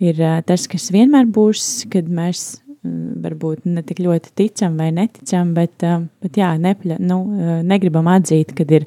ir 0.02 0.20
uh, 0.22 0.38
tas, 0.46 0.68
kas 0.70 0.92
vienmēr 0.94 1.26
būs, 1.34 1.88
kad 1.90 2.06
mēs 2.06 2.44
uh, 2.54 2.92
varbūt 3.24 3.66
ne 3.66 3.82
tik 3.86 4.04
ļoti 4.04 4.30
ticam 4.38 4.78
vai 4.78 4.92
neticam, 4.94 5.50
bet, 5.56 5.74
uh, 5.82 6.04
bet 6.22 6.38
jā, 6.38 6.52
nepļa, 6.62 7.00
nu, 7.02 7.18
negribam 7.66 8.12
atzīt, 8.12 8.54
kad 8.54 8.70
ir 8.70 8.86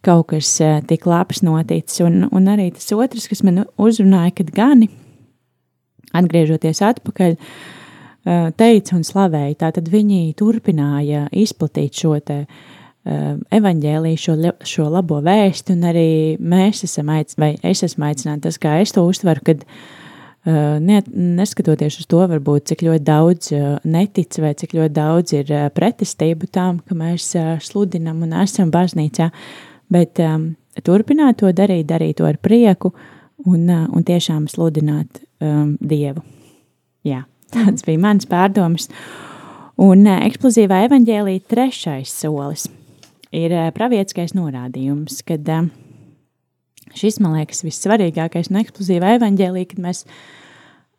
kaut 0.00 0.30
kas 0.32 0.54
tik 0.88 1.04
labs 1.04 1.42
noticis. 1.44 2.00
Un, 2.06 2.24
un 2.32 2.48
arī 2.48 2.70
tas 2.72 2.88
otrs, 2.96 3.28
kas 3.28 3.44
man 3.44 3.66
uzrunāja, 3.76 4.32
kad 4.40 4.54
gani, 4.56 4.88
atgriežoties 6.16 6.80
atpakaļ, 6.88 7.36
uh, 7.36 7.76
teica 8.24 8.96
un 8.96 9.06
slavēja, 9.06 9.56
tātad 9.66 9.88
viņi 9.90 10.34
turpināja 10.38 11.28
izplatīt 11.32 11.96
šo 12.02 12.18
te 12.24 12.44
evaņģēlīju, 13.04 14.20
šo, 14.20 14.34
šo 14.68 14.90
labo 14.92 15.22
vēstu, 15.24 15.72
un 15.72 15.86
arī 15.88 16.10
mēs 16.36 16.84
esam 16.84 17.08
aicināti, 17.14 17.40
vai 17.40 17.70
es 17.72 17.80
esmu 17.86 18.10
aicināti, 18.10 18.44
tas 18.44 18.60
kā 18.60 18.76
es 18.82 18.92
to 18.92 19.06
uztveru, 19.08 19.40
kad 19.46 19.64
ne, 20.84 21.00
neskatoties 21.08 21.96
uz 22.02 22.08
to, 22.10 22.20
varbūt 22.28 22.68
cik 22.70 22.84
ļoti 22.84 23.04
daudz 23.04 23.54
netic 23.88 24.36
vai 24.44 24.52
cik 24.52 24.76
ļoti 24.76 24.94
daudz 24.96 25.34
ir 25.36 25.54
pretestību 25.76 26.50
tām, 26.52 26.82
ka 26.84 26.96
mēs 26.96 27.32
sludinam 27.64 28.20
un 28.26 28.36
esam 28.42 28.72
baznīcā, 28.72 29.30
bet 29.90 30.20
um, 30.24 30.50
turpināt 30.84 31.40
to 31.40 31.50
darīt, 31.56 31.88
darīt 31.88 32.20
to 32.20 32.28
ar 32.28 32.38
prieku 32.40 32.92
un, 33.48 33.64
un 33.68 34.06
tiešām 34.06 34.46
sludināt 34.48 35.22
um, 35.40 35.76
Dievu. 35.80 36.22
Jā, 37.08 37.24
tāds 37.54 37.86
bija 37.86 38.00
mans 38.02 38.28
pārdoms. 38.30 38.88
Un 39.80 40.04
eksplozīvā 40.12 40.82
evaņģēlīja 40.88 41.46
trešais 41.48 42.12
solis 42.12 42.66
ir 43.32 43.54
pravietiskais 43.76 44.34
norādījums, 44.36 45.22
kad 45.24 45.46
šis, 46.98 47.20
man 47.22 47.38
liekas, 47.38 47.64
vissvarīgākais 47.64 48.50
no 48.52 48.60
eksplozīvā 48.60 49.16
evaņģēlīja, 49.18 49.70
kad 49.72 49.84
mēs 49.86 50.04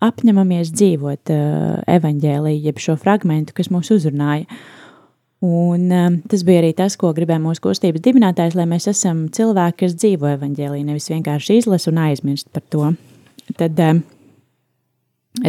apņemamies 0.02 0.72
dzīvot 0.74 1.34
evaņģēlīju, 1.94 2.62
jeb 2.68 2.80
šo 2.82 2.96
fragmentu, 3.02 3.54
kas 3.58 3.70
mūs 3.74 3.92
uzrunāja. 3.94 4.48
Un 5.42 5.88
um, 5.90 6.16
tas 6.30 6.44
bija 6.46 6.62
arī 6.62 6.70
tas, 6.78 6.94
ko 7.02 7.10
gribēja 7.18 7.42
mūsu 7.42 7.64
kustības 7.66 8.04
dibinātājs, 8.06 8.54
lai 8.54 8.68
mēs 8.70 8.86
esam 8.92 9.24
cilvēki, 9.34 9.80
kas 9.80 9.96
dzīvo 9.98 10.30
evaņģēlī, 10.36 10.84
nevis 10.86 11.10
vienkārši 11.10 11.58
izlas 11.64 11.90
un 11.90 11.98
aizmirst 12.04 12.52
par 12.54 12.62
to. 12.70 12.92
Tad 13.58 13.82
um, 13.82 14.04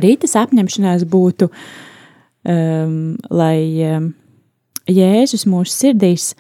rītas 0.05 0.37
apņemšanās 0.39 1.07
būtu, 1.11 1.51
um, 2.49 2.99
lai 3.31 3.59
um, 3.89 4.13
Jēzus 4.91 5.47
mūsu 5.47 5.73
sirdīs 5.75 6.33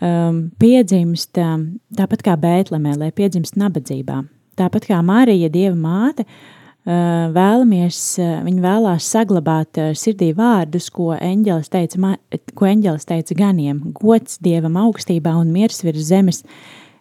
um, 0.00 0.46
piedzimst 0.60 1.38
um, 1.42 1.68
tāpat 1.96 2.24
kā 2.24 2.36
Bētlemē, 2.40 2.96
lai 3.00 3.12
piedzimst 3.12 3.58
nabadzībā. 3.60 4.22
Tāpat 4.56 4.88
kā 4.88 5.02
Marija, 5.04 5.50
Dieva 5.52 5.76
māte, 5.76 6.24
uh, 6.24 6.56
vēlamies, 6.86 8.18
eh, 8.18 8.42
viņa 8.46 8.62
vēlās 8.62 9.06
saglabāt 9.10 9.78
eh, 9.78 9.94
sirdī 9.94 10.32
vārdus, 10.34 10.90
ko 10.90 11.16
eņģelis 11.16 11.68
teica, 11.68 12.16
ko 12.54 12.64
eņģelis 12.66 13.06
teica 13.06 13.34
ganiem- 13.34 13.80
gods 14.00 14.38
dievam 14.38 14.76
augstībā 14.76 15.34
un 15.34 15.52
miers 15.52 15.82
virs 15.82 16.06
zemes 16.06 16.44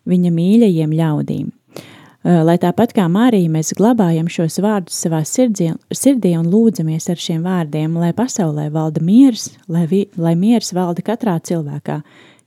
viņa 0.07 0.31
mīļajiem 0.31 0.91
ļaudīm. 0.91 1.51
Lai 2.25 2.55
tāpat 2.57 2.89
kā 2.97 3.03
Mārija 3.05 3.51
mēs 3.53 3.69
glabājam 3.77 4.25
šos 4.33 4.55
vārdus 4.63 4.97
savā 5.03 5.19
sirdī, 5.29 5.67
sirdī 5.93 6.31
un 6.39 6.47
lūdzamies 6.49 7.05
ar 7.13 7.19
šiem 7.21 7.43
vārdiem, 7.45 7.99
lai 8.01 8.15
pasaulē 8.17 8.71
valda 8.73 9.03
miers, 9.05 9.51
lai, 9.69 9.83
vi, 9.91 9.99
lai 10.17 10.33
miers 10.33 10.71
valda 10.73 11.03
katrā 11.05 11.35
cilvēkā, 11.45 11.99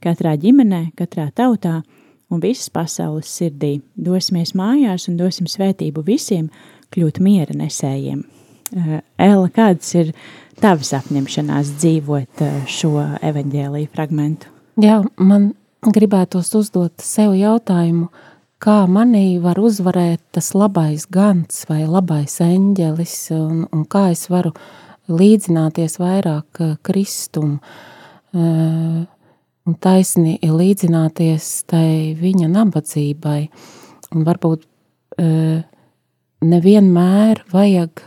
katrā 0.03 0.33
ģimenē, 0.43 0.89
katrā 0.99 1.29
tautā 1.31 1.77
un 2.27 2.43
visas 2.43 2.73
pasaules 2.75 3.31
sirdī. 3.31 3.77
Dosimies 3.95 4.51
mājās 4.59 5.07
un 5.13 5.21
dosim 5.21 5.47
svētību 5.47 6.03
visiem, 6.09 6.49
kļūt 6.91 7.21
miera 7.23 7.55
nesējiem. 7.55 8.25
Ella, 8.75 9.47
kādas 9.55 9.95
ir 9.95 10.11
tavas 10.59 10.91
apņemšanās 10.99 11.71
dzīvot 11.79 12.43
šo 12.67 12.97
evaņģēlīju 13.31 13.93
fragmentu? 13.95 14.51
Jā, 14.83 14.99
man 15.23 15.53
gribētos 15.87 16.51
uzdot 16.59 16.99
sev 16.99 17.39
jautājumu, 17.39 18.11
kā 18.63 18.79
manī 18.91 19.39
var 19.43 19.59
uzvarēt 19.63 20.21
tas 20.35 20.51
labais 20.55 21.07
gans 21.11 21.65
vai 21.69 21.85
labais 21.87 22.41
eņģelis, 22.43 23.17
un, 23.37 23.63
un 23.73 23.85
kā 23.91 24.09
es 24.15 24.27
varu 24.33 24.53
līdzināties 25.09 25.99
vairāk 26.03 26.61
Kristum, 26.85 27.59
un 28.35 29.77
taisni 29.81 30.37
līdzināties 30.43 31.49
tai 31.71 32.15
viņa 32.19 32.51
nabadzībai, 32.53 33.41
un 34.15 34.27
varbūt 34.27 34.67
nevienmēr 36.45 37.43
vajag 37.55 38.05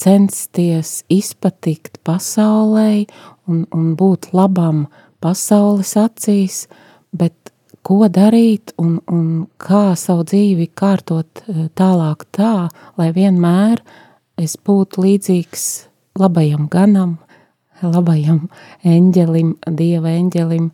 censties 0.00 1.04
izpatikt 1.12 2.00
pasaulē 2.04 3.06
un, 3.46 3.64
un 3.70 3.94
būt 3.98 4.32
labam 4.34 4.86
pasaules 5.22 5.94
acīs, 5.96 6.64
bet 7.14 7.53
ko 7.84 8.08
darīt 8.08 8.72
un, 8.80 8.96
un 9.12 9.44
kā 9.60 9.92
savu 9.98 10.24
dzīvi 10.30 10.70
kārtot 10.76 11.44
eh, 11.48 11.66
tālāk 11.76 12.26
tā, 12.34 12.68
lai 12.98 13.10
vienmēr 13.14 13.82
es 14.40 14.56
būtu 14.56 15.04
līdzīgs 15.04 15.66
labajam 16.18 16.66
ganam, 16.72 17.18
labajam 17.82 18.46
eņģelim, 18.86 19.56
dieva 19.76 20.14
eņģelim, 20.18 20.70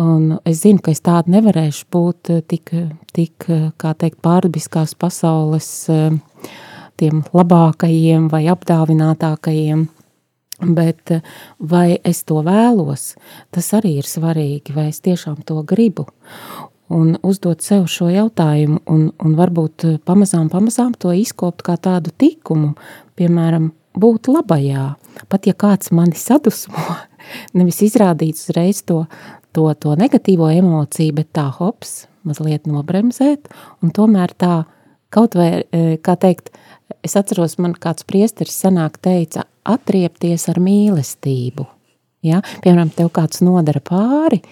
Un 0.00 0.38
es 0.48 0.62
zinu, 0.62 0.80
ka 0.80 0.88
es 0.94 1.02
tāda 1.04 1.28
nevarēšu 1.34 1.84
būt 1.92 2.30
eh, 2.32 2.38
tik, 2.48 2.70
tik 3.12 3.44
eh, 3.52 3.66
kā 3.76 3.90
teikt, 3.92 4.22
pārdabiskās 4.24 4.94
pasaules 4.96 5.68
tiem 6.96 7.18
labākajiem 7.36 8.30
vai 8.32 8.46
apdāvinātākajiem, 8.48 9.84
bet 10.62 11.14
vai 11.58 11.98
es 12.04 12.22
to 12.28 12.42
vēlos, 12.46 13.12
tas 13.50 13.72
arī 13.78 13.98
ir 14.00 14.08
svarīgi, 14.08 14.74
vai 14.76 14.88
es 14.92 15.02
tiešām 15.04 15.42
to 15.46 15.62
gribu. 15.66 16.06
Un 16.92 17.14
uzdot 17.24 17.62
sev 17.64 17.86
šo 17.88 18.10
jautājumu 18.12 18.82
un, 18.90 19.06
un 19.16 19.36
varbūt 19.38 19.86
pamazām, 20.04 20.50
pamazām 20.52 20.92
to 21.00 21.14
izkopt 21.16 21.64
kā 21.64 21.78
tādu 21.80 22.12
tikumu, 22.20 22.74
piemēram, 23.16 23.70
būt 23.96 24.28
labajā. 24.32 24.92
Pat 25.32 25.48
ja 25.48 25.54
kāds 25.56 25.92
mani 25.92 26.18
sadusmo, 26.18 26.98
nevis 27.56 27.80
izrādīt 27.88 28.40
uzreiz 28.40 28.82
to, 28.88 29.04
to, 29.56 29.66
to 29.80 29.96
negatīvo 29.98 30.50
emociju, 30.52 31.16
bet 31.16 31.32
tā 31.36 31.48
hops, 31.56 32.06
mazliet 32.28 32.68
nobremzēt, 32.70 33.48
un 33.82 33.92
tomēr 33.94 34.36
tā 34.38 34.62
kaut 35.12 35.36
vai, 35.36 35.64
e, 35.64 35.96
kā 36.00 36.16
teikt, 36.16 36.52
es 37.04 37.16
atceros, 37.18 37.58
man 37.60 37.74
kāds 37.76 38.06
priesteris 38.08 38.56
senāk 38.64 39.00
teica, 39.02 39.44
atriepties 39.68 40.48
ar 40.52 40.60
mīlestību. 40.62 41.66
Ja? 42.26 42.40
Piemēram, 42.64 42.90
tev 42.94 43.12
kāds 43.14 43.42
nodara 43.44 43.82
pāri, 43.84 44.42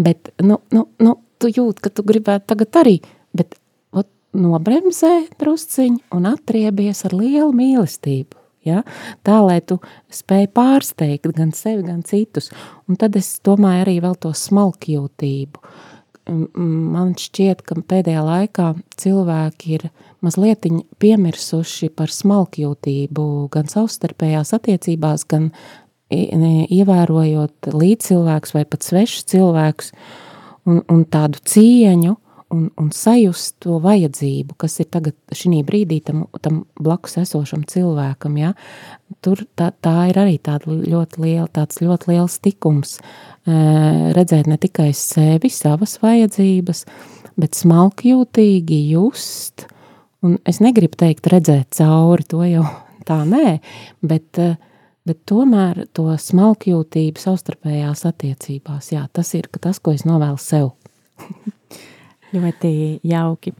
bet, 0.00 0.32
nu, 0.42 0.60
nu, 0.74 0.86
nu, 1.02 1.14
tu 1.40 1.50
jūt, 1.52 1.82
ka 1.84 1.92
tu 1.92 2.04
gribētu 2.06 2.48
tagad 2.52 2.80
arī, 2.82 2.96
bet 3.36 3.58
ot, 3.94 4.08
nobremzē 4.36 5.28
drusciņu 5.40 6.16
un 6.16 6.28
atriebies 6.32 7.04
ar 7.08 7.16
lielu 7.16 7.50
mīlestību. 7.56 8.38
Ja? 8.68 8.82
Tā, 9.24 9.38
lai 9.44 9.60
tu 9.64 9.78
spēj 10.12 10.50
pārsteigt 10.56 11.30
gan 11.36 11.54
sevi, 11.56 11.84
gan 11.86 12.02
citus. 12.06 12.50
Un 12.88 12.98
tad 13.00 13.16
es 13.16 13.38
domāju 13.44 13.86
arī 13.86 13.98
vēl 14.04 14.18
to 14.20 14.34
smalkjūtību. 14.36 15.62
Man 16.28 17.14
šķiet, 17.16 17.62
ka 17.64 17.78
pēdējā 17.88 18.20
laikā 18.24 18.72
cilvēki 19.00 19.78
ir 19.78 19.86
mazliet 20.24 20.66
piemirsuši 21.02 21.90
par 21.96 22.12
smalkjūtību 22.12 23.26
gan 23.54 23.70
savstarpējās 23.70 24.54
attiecībās, 24.56 25.26
gan 25.28 25.50
ievērojot 26.08 27.68
līdzcilvēkus 27.74 28.54
vai 28.56 28.64
pat 28.64 28.86
svešus 28.86 29.28
cilvēkus 29.28 29.92
un, 30.68 30.80
un 30.88 31.04
tādu 31.08 31.42
cieņu, 31.44 32.16
un, 32.54 32.68
un 32.80 32.88
sajust 32.94 33.58
to 33.64 33.76
vajadzību, 33.84 34.56
kas 34.60 34.78
ir 34.80 34.88
tagad 34.92 35.16
šī 35.36 35.60
brīdī 35.68 36.00
tam, 36.04 36.24
tam 36.44 36.62
blakus 36.80 37.18
esošam 37.20 37.66
cilvēkam, 37.68 38.38
ja? 38.40 38.54
tur 39.24 39.42
tā, 39.58 39.70
tā 39.84 40.08
ir 40.10 40.20
arī 40.20 40.38
tāda 40.40 40.72
ļoti 40.72 41.24
liela, 41.24 41.48
tāds 41.52 41.82
ļoti 41.84 42.12
liels 42.12 42.38
tikums, 42.44 42.98
redzēt 44.16 44.48
ne 44.48 44.58
tikai 44.60 44.90
sevi, 44.96 45.50
savas 45.52 45.98
vajadzības, 46.02 46.84
bet 47.38 47.58
smalkjūtīgi 47.58 48.80
just, 48.94 49.68
un 50.26 50.38
es 50.48 50.62
negribu 50.64 50.98
teikt 50.98 51.28
redzēt 51.30 51.76
cauri, 51.78 52.26
to 52.28 52.42
jau 52.48 52.64
tā 53.08 53.20
nē, 53.28 53.58
bet, 54.02 54.40
bet 55.08 55.22
tomēr 55.28 55.86
to 55.96 56.10
smalkjūtību 56.18 57.22
savstarpējās 57.22 58.06
attiecībās, 58.08 58.92
jā, 58.94 59.06
tas 59.12 59.34
ir 59.38 59.50
tas, 59.60 59.80
ko 59.80 59.96
es 59.96 60.06
novēlu 60.08 60.40
sev. 60.42 60.72
Ļoti 62.28 62.70
jauki. 63.08 63.54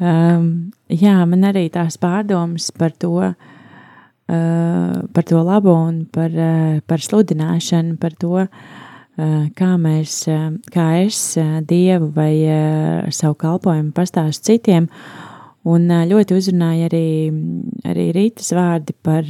Um, 0.00 0.70
jā, 0.88 1.18
man 1.28 1.44
arī 1.50 1.66
tās 1.72 1.98
pārdomas 2.00 2.70
par 2.72 2.94
to, 2.96 3.12
uh, 3.20 4.94
par 5.12 5.26
to 5.28 5.42
labo 5.44 5.74
un 5.76 6.06
par, 6.08 6.32
uh, 6.32 6.78
par 6.88 7.04
sludināšanu, 7.04 7.98
par 8.00 8.16
to, 8.16 8.46
uh, 8.46 9.42
kā 9.52 9.70
mēs, 9.76 10.22
uh, 10.32 10.48
kā 10.72 10.86
es 11.02 11.20
uh, 11.36 11.58
Dievu 11.60 12.08
vai 12.16 12.32
uh, 12.46 13.10
savu 13.12 13.36
kalpojumu 13.44 13.92
pastāstu 13.96 14.54
citiem. 14.54 14.88
Un 15.68 15.90
ļoti 16.08 16.36
uzrunāja 16.38 16.88
arī, 16.88 17.06
arī 17.84 18.06
Rītas 18.16 18.48
vārdi 18.56 18.94
par, 19.04 19.26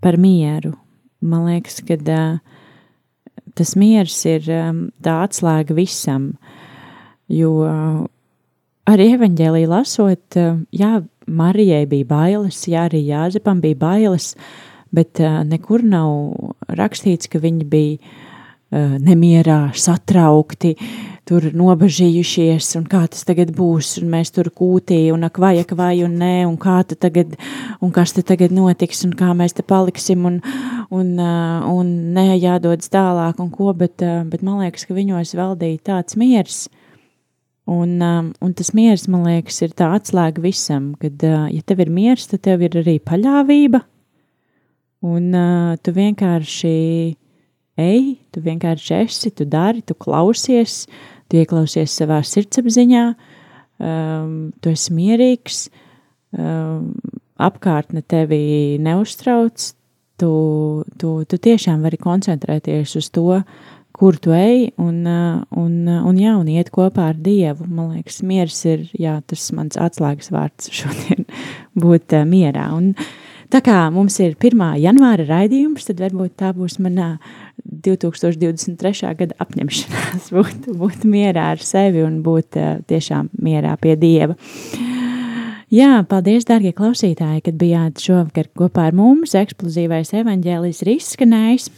par 0.00 0.16
mieru. 0.16 0.72
Man 1.20 1.44
liekas, 1.50 1.82
ka 1.84 1.98
tas 3.52 3.74
miers 3.76 4.16
ir 4.26 4.48
tā 5.04 5.18
atslēga 5.26 5.76
visam, 5.76 6.32
jo 7.28 7.52
arī 8.88 9.12
evaņģēlī 9.18 9.66
lasot, 9.68 10.40
jā, 10.72 10.92
Marijai 11.22 11.84
bija 11.86 12.08
bailes, 12.08 12.64
jā, 12.66 12.88
arī 12.88 13.04
Jāzepam 13.06 13.60
bija 13.62 13.78
bailes, 13.78 14.32
bet 14.96 15.20
nekur 15.46 15.84
nav 15.86 16.64
rakstīts, 16.72 17.28
ka 17.30 17.38
viņi 17.42 17.68
bija 17.68 18.21
nemierā, 18.72 19.66
satraukti, 19.76 20.72
tur 21.28 21.44
nobažījušies, 21.54 22.72
un 22.80 22.86
kā 22.90 23.02
tas 23.10 23.22
tagad 23.28 23.52
būs, 23.54 23.94
un 24.00 24.08
mēs 24.14 24.32
tur 24.34 24.48
kūtī, 24.50 25.04
un 25.14 25.22
ak 25.28 25.38
vai, 25.42 25.54
ak 25.62 25.74
vai, 25.78 25.94
un 26.06 26.16
nē, 26.18 26.32
un 26.48 26.56
kā 26.60 26.80
te 26.88 26.96
tagad, 26.98 27.36
un 27.84 27.92
kas 27.94 28.14
te 28.16 28.24
tagad 28.26 28.54
notiks, 28.54 29.04
un 29.06 29.12
kā 29.18 29.30
mēs 29.36 29.54
te 29.58 29.64
paliksim, 29.66 30.24
un, 30.28 30.40
un, 30.90 31.12
un 31.20 31.92
nē, 32.16 32.26
jādodas 32.42 32.90
tālāk, 32.92 33.38
un 33.44 33.52
ko, 33.54 33.70
bet, 33.76 34.02
bet 34.02 34.42
man 34.42 34.64
liekas, 34.64 34.88
ka 34.88 34.96
viņos 34.98 35.36
valdīja 35.38 35.84
tāds 35.92 36.18
miers, 36.18 36.64
un, 37.70 37.94
un 38.02 38.58
tas 38.58 38.72
miers, 38.74 39.06
man 39.12 39.28
liekas, 39.28 39.62
ir 39.62 39.78
tā 39.78 39.92
atslēga 39.94 40.42
visam, 40.42 40.94
kad, 41.00 41.22
ja 41.22 41.66
tev 41.68 41.84
ir 41.84 41.92
miers, 41.92 42.26
tad 42.32 42.42
tev 42.48 42.66
ir 42.66 42.80
arī 42.82 42.98
paļāvība, 43.04 43.84
un 45.06 45.32
tu 45.82 45.94
vienkārši 45.94 46.78
ej, 47.80 48.16
tu 48.32 48.42
vienkārši 48.44 48.96
esi, 49.02 49.32
tu 49.34 49.46
dari, 49.48 49.82
tu 49.86 49.96
klausies, 49.98 50.86
tu 51.30 51.40
ieklausies 51.40 51.94
savā 51.96 52.20
sirdsapziņā, 52.26 53.04
um, 53.82 54.34
tu 54.60 54.72
esi 54.72 54.96
mierīgs, 54.96 55.66
um, 56.36 56.90
apkārtne 57.42 58.02
tevi 58.04 58.78
neuztrauc, 58.82 59.72
tu, 60.20 60.32
tu, 61.00 61.14
tu 61.26 61.38
tiešām 61.48 61.82
vari 61.82 61.98
koncentrēties 62.00 62.96
uz 63.00 63.08
to, 63.14 63.40
kur 63.92 64.16
tu 64.18 64.32
ej, 64.34 64.70
un, 64.80 65.02
uh, 65.06 65.42
un, 65.58 65.74
uh, 65.88 66.04
un, 66.08 66.20
jā, 66.20 66.36
un 66.38 66.48
iet 66.50 66.72
kopā 66.74 67.10
ar 67.12 67.18
Dievu. 67.20 67.66
Man 67.68 67.92
liekas, 67.96 68.22
miers 68.26 68.62
ir 68.68 68.86
jā, 68.98 69.18
tas 69.28 69.44
mans 69.54 69.78
atslēgas 69.80 70.32
vārds 70.32 70.72
šodien 70.74 71.26
būt 71.82 72.16
uh, 72.16 72.24
mierā. 72.28 72.70
Un, 72.76 72.92
tā 73.52 73.60
kā 73.64 73.76
mums 73.92 74.16
ir 74.22 74.34
1. 74.38 74.62
janvāra 74.80 75.26
raidījums, 75.28 75.86
tad 75.88 76.00
varbūt 76.02 76.34
tā 76.40 76.52
būs 76.56 76.78
manā 76.82 77.16
2023. 77.64 79.12
gada 79.18 79.36
apņemšanās 79.42 80.30
būt, 80.36 80.70
būt 80.80 81.06
mierā 81.08 81.52
ar 81.56 81.62
sevi 81.62 82.04
un 82.04 82.20
būt 82.24 82.58
uh, 82.60 82.74
tiešām 82.88 83.30
mierā 83.42 83.76
pie 83.82 83.96
Dieva. 84.00 84.38
Jā, 85.72 86.02
paldies, 86.04 86.44
darbie 86.44 86.74
klausītāji, 86.76 87.46
kad 87.46 87.56
bijāt 87.56 88.02
šovakar 88.04 88.50
kopā 88.58 88.90
ar 88.90 88.96
mums. 88.96 89.32
Eksplozīvais 89.38 90.12
evaņģēlijs 90.20 90.82
ir 90.84 90.92
izskanējis. 90.98 91.70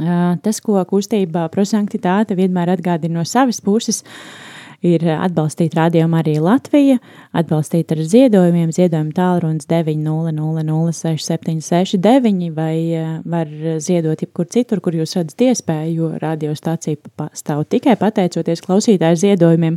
Uh, 0.00 0.36
tas, 0.44 0.60
ko 0.62 0.76
kustībā 0.86 1.48
prosanktitāte 1.50 2.36
vienmēr 2.38 2.76
atgādina 2.76 3.20
no 3.20 3.24
savas 3.26 3.58
puses, 3.64 4.04
uh, 4.04 4.49
ir 4.86 5.02
atbalstīt 5.12 5.74
Radio 5.76 6.06
Marija 6.08 6.40
Latvija, 6.42 6.98
atbalstīt 7.36 7.92
ar 7.92 7.98
ziedojumiem, 8.00 8.72
ziedojumu 8.72 9.12
tālrunis 9.16 9.66
900-6769 9.68 12.54
vai 12.56 12.92
eh, 12.96 13.20
var 13.28 13.46
ziedot 13.82 14.20
jebkur 14.24 14.46
citur, 14.50 14.80
kur 14.80 14.92
jūs 14.96 15.16
redzat 15.18 15.40
iespēju, 15.50 15.94
jo 15.94 16.18
radiostacija 16.22 16.96
stāv 17.36 17.64
tikai 17.68 17.96
pateicoties 18.00 18.60
klausītāju 18.64 19.16
ziedojumiem. 19.26 19.76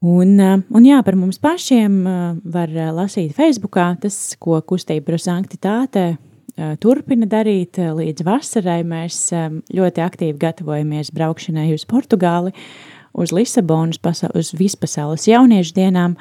Un, 0.00 0.40
eh, 0.40 0.58
un 0.70 0.82
jā, 0.86 1.02
par 1.04 1.14
mums 1.18 1.38
pašiem 1.42 2.06
eh, 2.06 2.34
var 2.54 2.68
lasīt 2.94 3.34
Facebookā 3.36 3.98
tas, 4.06 4.36
ko 4.38 4.60
kustība 4.62 5.04
par 5.10 5.18
sanktitāte 5.22 6.18
turpina 6.82 7.26
darīt 7.30 7.78
līdz 7.78 8.24
vasarai. 8.26 8.82
Mēs 8.84 9.32
ļoti 9.72 10.00
aktīvi 10.04 10.38
gatavojamies 10.42 11.10
braukšanai 11.16 11.72
uz 11.72 11.84
Portugāli 11.88 12.52
uz 13.12 13.32
Lisabonas, 13.32 14.00
uz 14.34 14.52
vispasaules 14.56 15.28
jauniešu 15.28 15.76
dienām. 15.76 16.16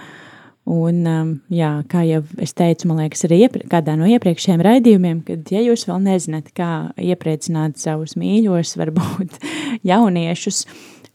Un, 0.70 1.00
um, 1.08 1.30
jā, 1.50 1.70
kā 1.90 2.04
jau 2.06 2.20
es 2.44 2.52
teicu, 2.54 2.92
man 2.92 3.00
liekas, 3.02 3.24
arī 3.26 3.40
iepri, 3.48 3.64
kādā 3.72 3.96
no 3.98 4.06
iepriekšējiem 4.06 4.62
raidījumiem, 4.68 5.24
kad, 5.26 5.48
ja 5.50 5.64
jūs 5.66 5.88
vēl 5.90 6.04
nezināt, 6.04 6.52
kā 6.54 6.92
iepriecināt 7.00 7.80
savus 7.82 8.14
mīļos, 8.20 8.76
varbūt 8.78 9.40
jauniešus, 9.90 10.62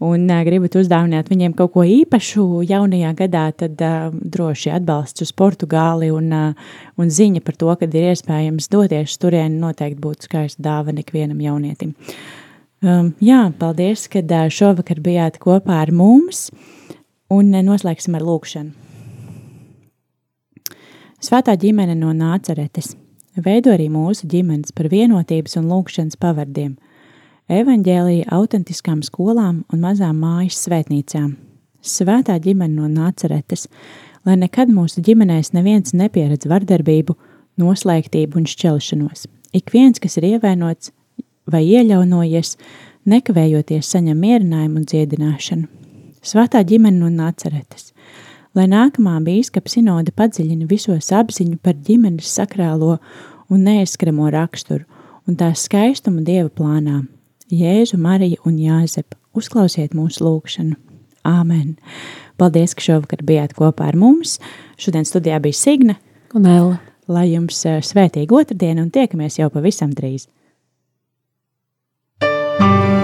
un 0.03 0.27
uh, 0.27 0.43
gribat 0.49 0.75
uzdāvināt 0.81 1.31
viņiem 1.31 1.55
kaut 1.55 1.71
ko 1.77 1.87
īpašu 1.87 2.65
jaunajā 2.67 3.15
gadā, 3.21 3.47
tad 3.63 3.85
uh, 3.85 4.09
droši 4.11 4.75
atbalsts 4.75 5.23
uz 5.23 5.31
Portugāli 5.39 6.11
un, 6.11 6.33
uh, 6.35 6.71
un 6.99 7.15
ziņa 7.15 7.45
par 7.47 7.61
to, 7.61 7.71
ka 7.79 7.87
ir 7.87 8.11
iespējams 8.11 8.73
doties 8.75 9.21
turieni, 9.23 9.61
noteikti 9.63 10.03
būtu 10.03 10.33
skaista 10.33 10.67
dāvana 10.67 11.05
ikvienam 11.05 11.39
jaunietim. 11.47 11.95
Uh, 11.95 12.44
Um, 12.85 13.14
jā, 13.25 13.47
paldies, 13.57 14.03
ka 14.12 14.20
uh, 14.20 14.51
šovakar 14.53 14.99
bijāt 15.01 15.38
kopā 15.40 15.79
ar 15.87 15.92
mums, 15.94 16.51
un 17.33 17.55
uh, 17.55 17.62
noslēgsim 17.64 18.12
ar 18.18 18.25
lūkšanu. 18.27 18.75
Svētā 21.25 21.55
ģimene 21.57 21.94
no 21.97 22.11
Nāceretes 22.12 22.90
veido 23.40 23.73
arī 23.73 23.87
mūsu 23.88 24.29
ģimenes 24.29 24.75
par 24.77 24.90
vienotības 24.92 25.57
un 25.57 25.70
lūkšanas 25.70 26.18
pavardiem, 26.20 26.75
evaņģēlīja 27.49 28.29
autentiskām 28.37 29.01
skolām 29.07 29.62
un 29.73 29.81
mazām 29.81 30.20
mājas 30.20 30.61
svētnīcām. 30.66 31.38
Svētā 31.81 32.37
ģimene 32.37 32.77
no 32.77 32.90
Nāceretes, 32.92 33.64
lai 34.29 34.37
nekad 34.42 34.68
mūsu 34.68 35.01
ģimenēs 35.09 35.55
neviens 35.57 35.97
nepieredz 35.97 36.44
vardarbību, 36.53 37.16
noslēgtību 37.64 38.42
un 38.42 38.51
šķelšanos. 38.51 39.25
Ik 39.57 39.73
viens, 39.73 40.03
kas 40.05 40.18
ir 40.20 40.35
ievainots, 40.35 40.92
vai 41.51 41.65
ieļaunojies, 41.69 42.57
nekavējoties 43.09 43.91
saņem 43.95 44.21
mierinājumu 44.21 44.81
un 44.81 44.87
dziedināšanu. 44.89 45.69
Svētā 46.25 46.63
ģimene 46.65 47.03
no 47.03 47.11
Nāceretes, 47.13 47.91
lai 48.57 48.65
nākamā 48.71 49.19
bīskapa 49.27 49.69
sinode 49.69 50.15
padziļina 50.17 50.69
visos 50.71 51.11
apziņu 51.13 51.59
par 51.61 51.77
ģimenes 51.85 52.31
sakrālo 52.39 52.97
un 53.53 53.67
neaizskramo 53.67 54.31
raksturu 54.33 54.87
un 55.29 55.37
tās 55.41 55.67
skaistumu 55.69 56.25
Dieva 56.25 56.49
plānā. 56.49 57.03
Jēzu, 57.53 57.99
Mariju 58.01 58.41
un 58.49 58.57
Jāzepu, 58.59 59.19
uzklausiet 59.37 59.93
mūsu 59.97 60.25
lūgšanu. 60.25 60.79
Āmen! 61.25 61.77
Paldies, 62.41 62.75
ka 62.75 62.85
šovakar 62.85 63.23
bijāt 63.25 63.55
kopā 63.57 63.91
ar 63.93 63.99
mums. 64.01 64.39
Šodien 64.81 65.07
studijā 65.09 65.39
bija 65.45 65.57
Signe 65.57 65.99
un 66.35 66.49
Ella. 66.49 66.81
Lai 67.05 67.27
jums 67.35 67.59
eh, 67.69 67.83
svētīga 67.85 68.33
otrdiena 68.33 68.81
un 68.81 68.89
tiekamies 68.93 69.37
jau 69.37 69.51
pavisam 69.53 69.93
drīz! 69.93 70.25
Jebkur 72.61 73.04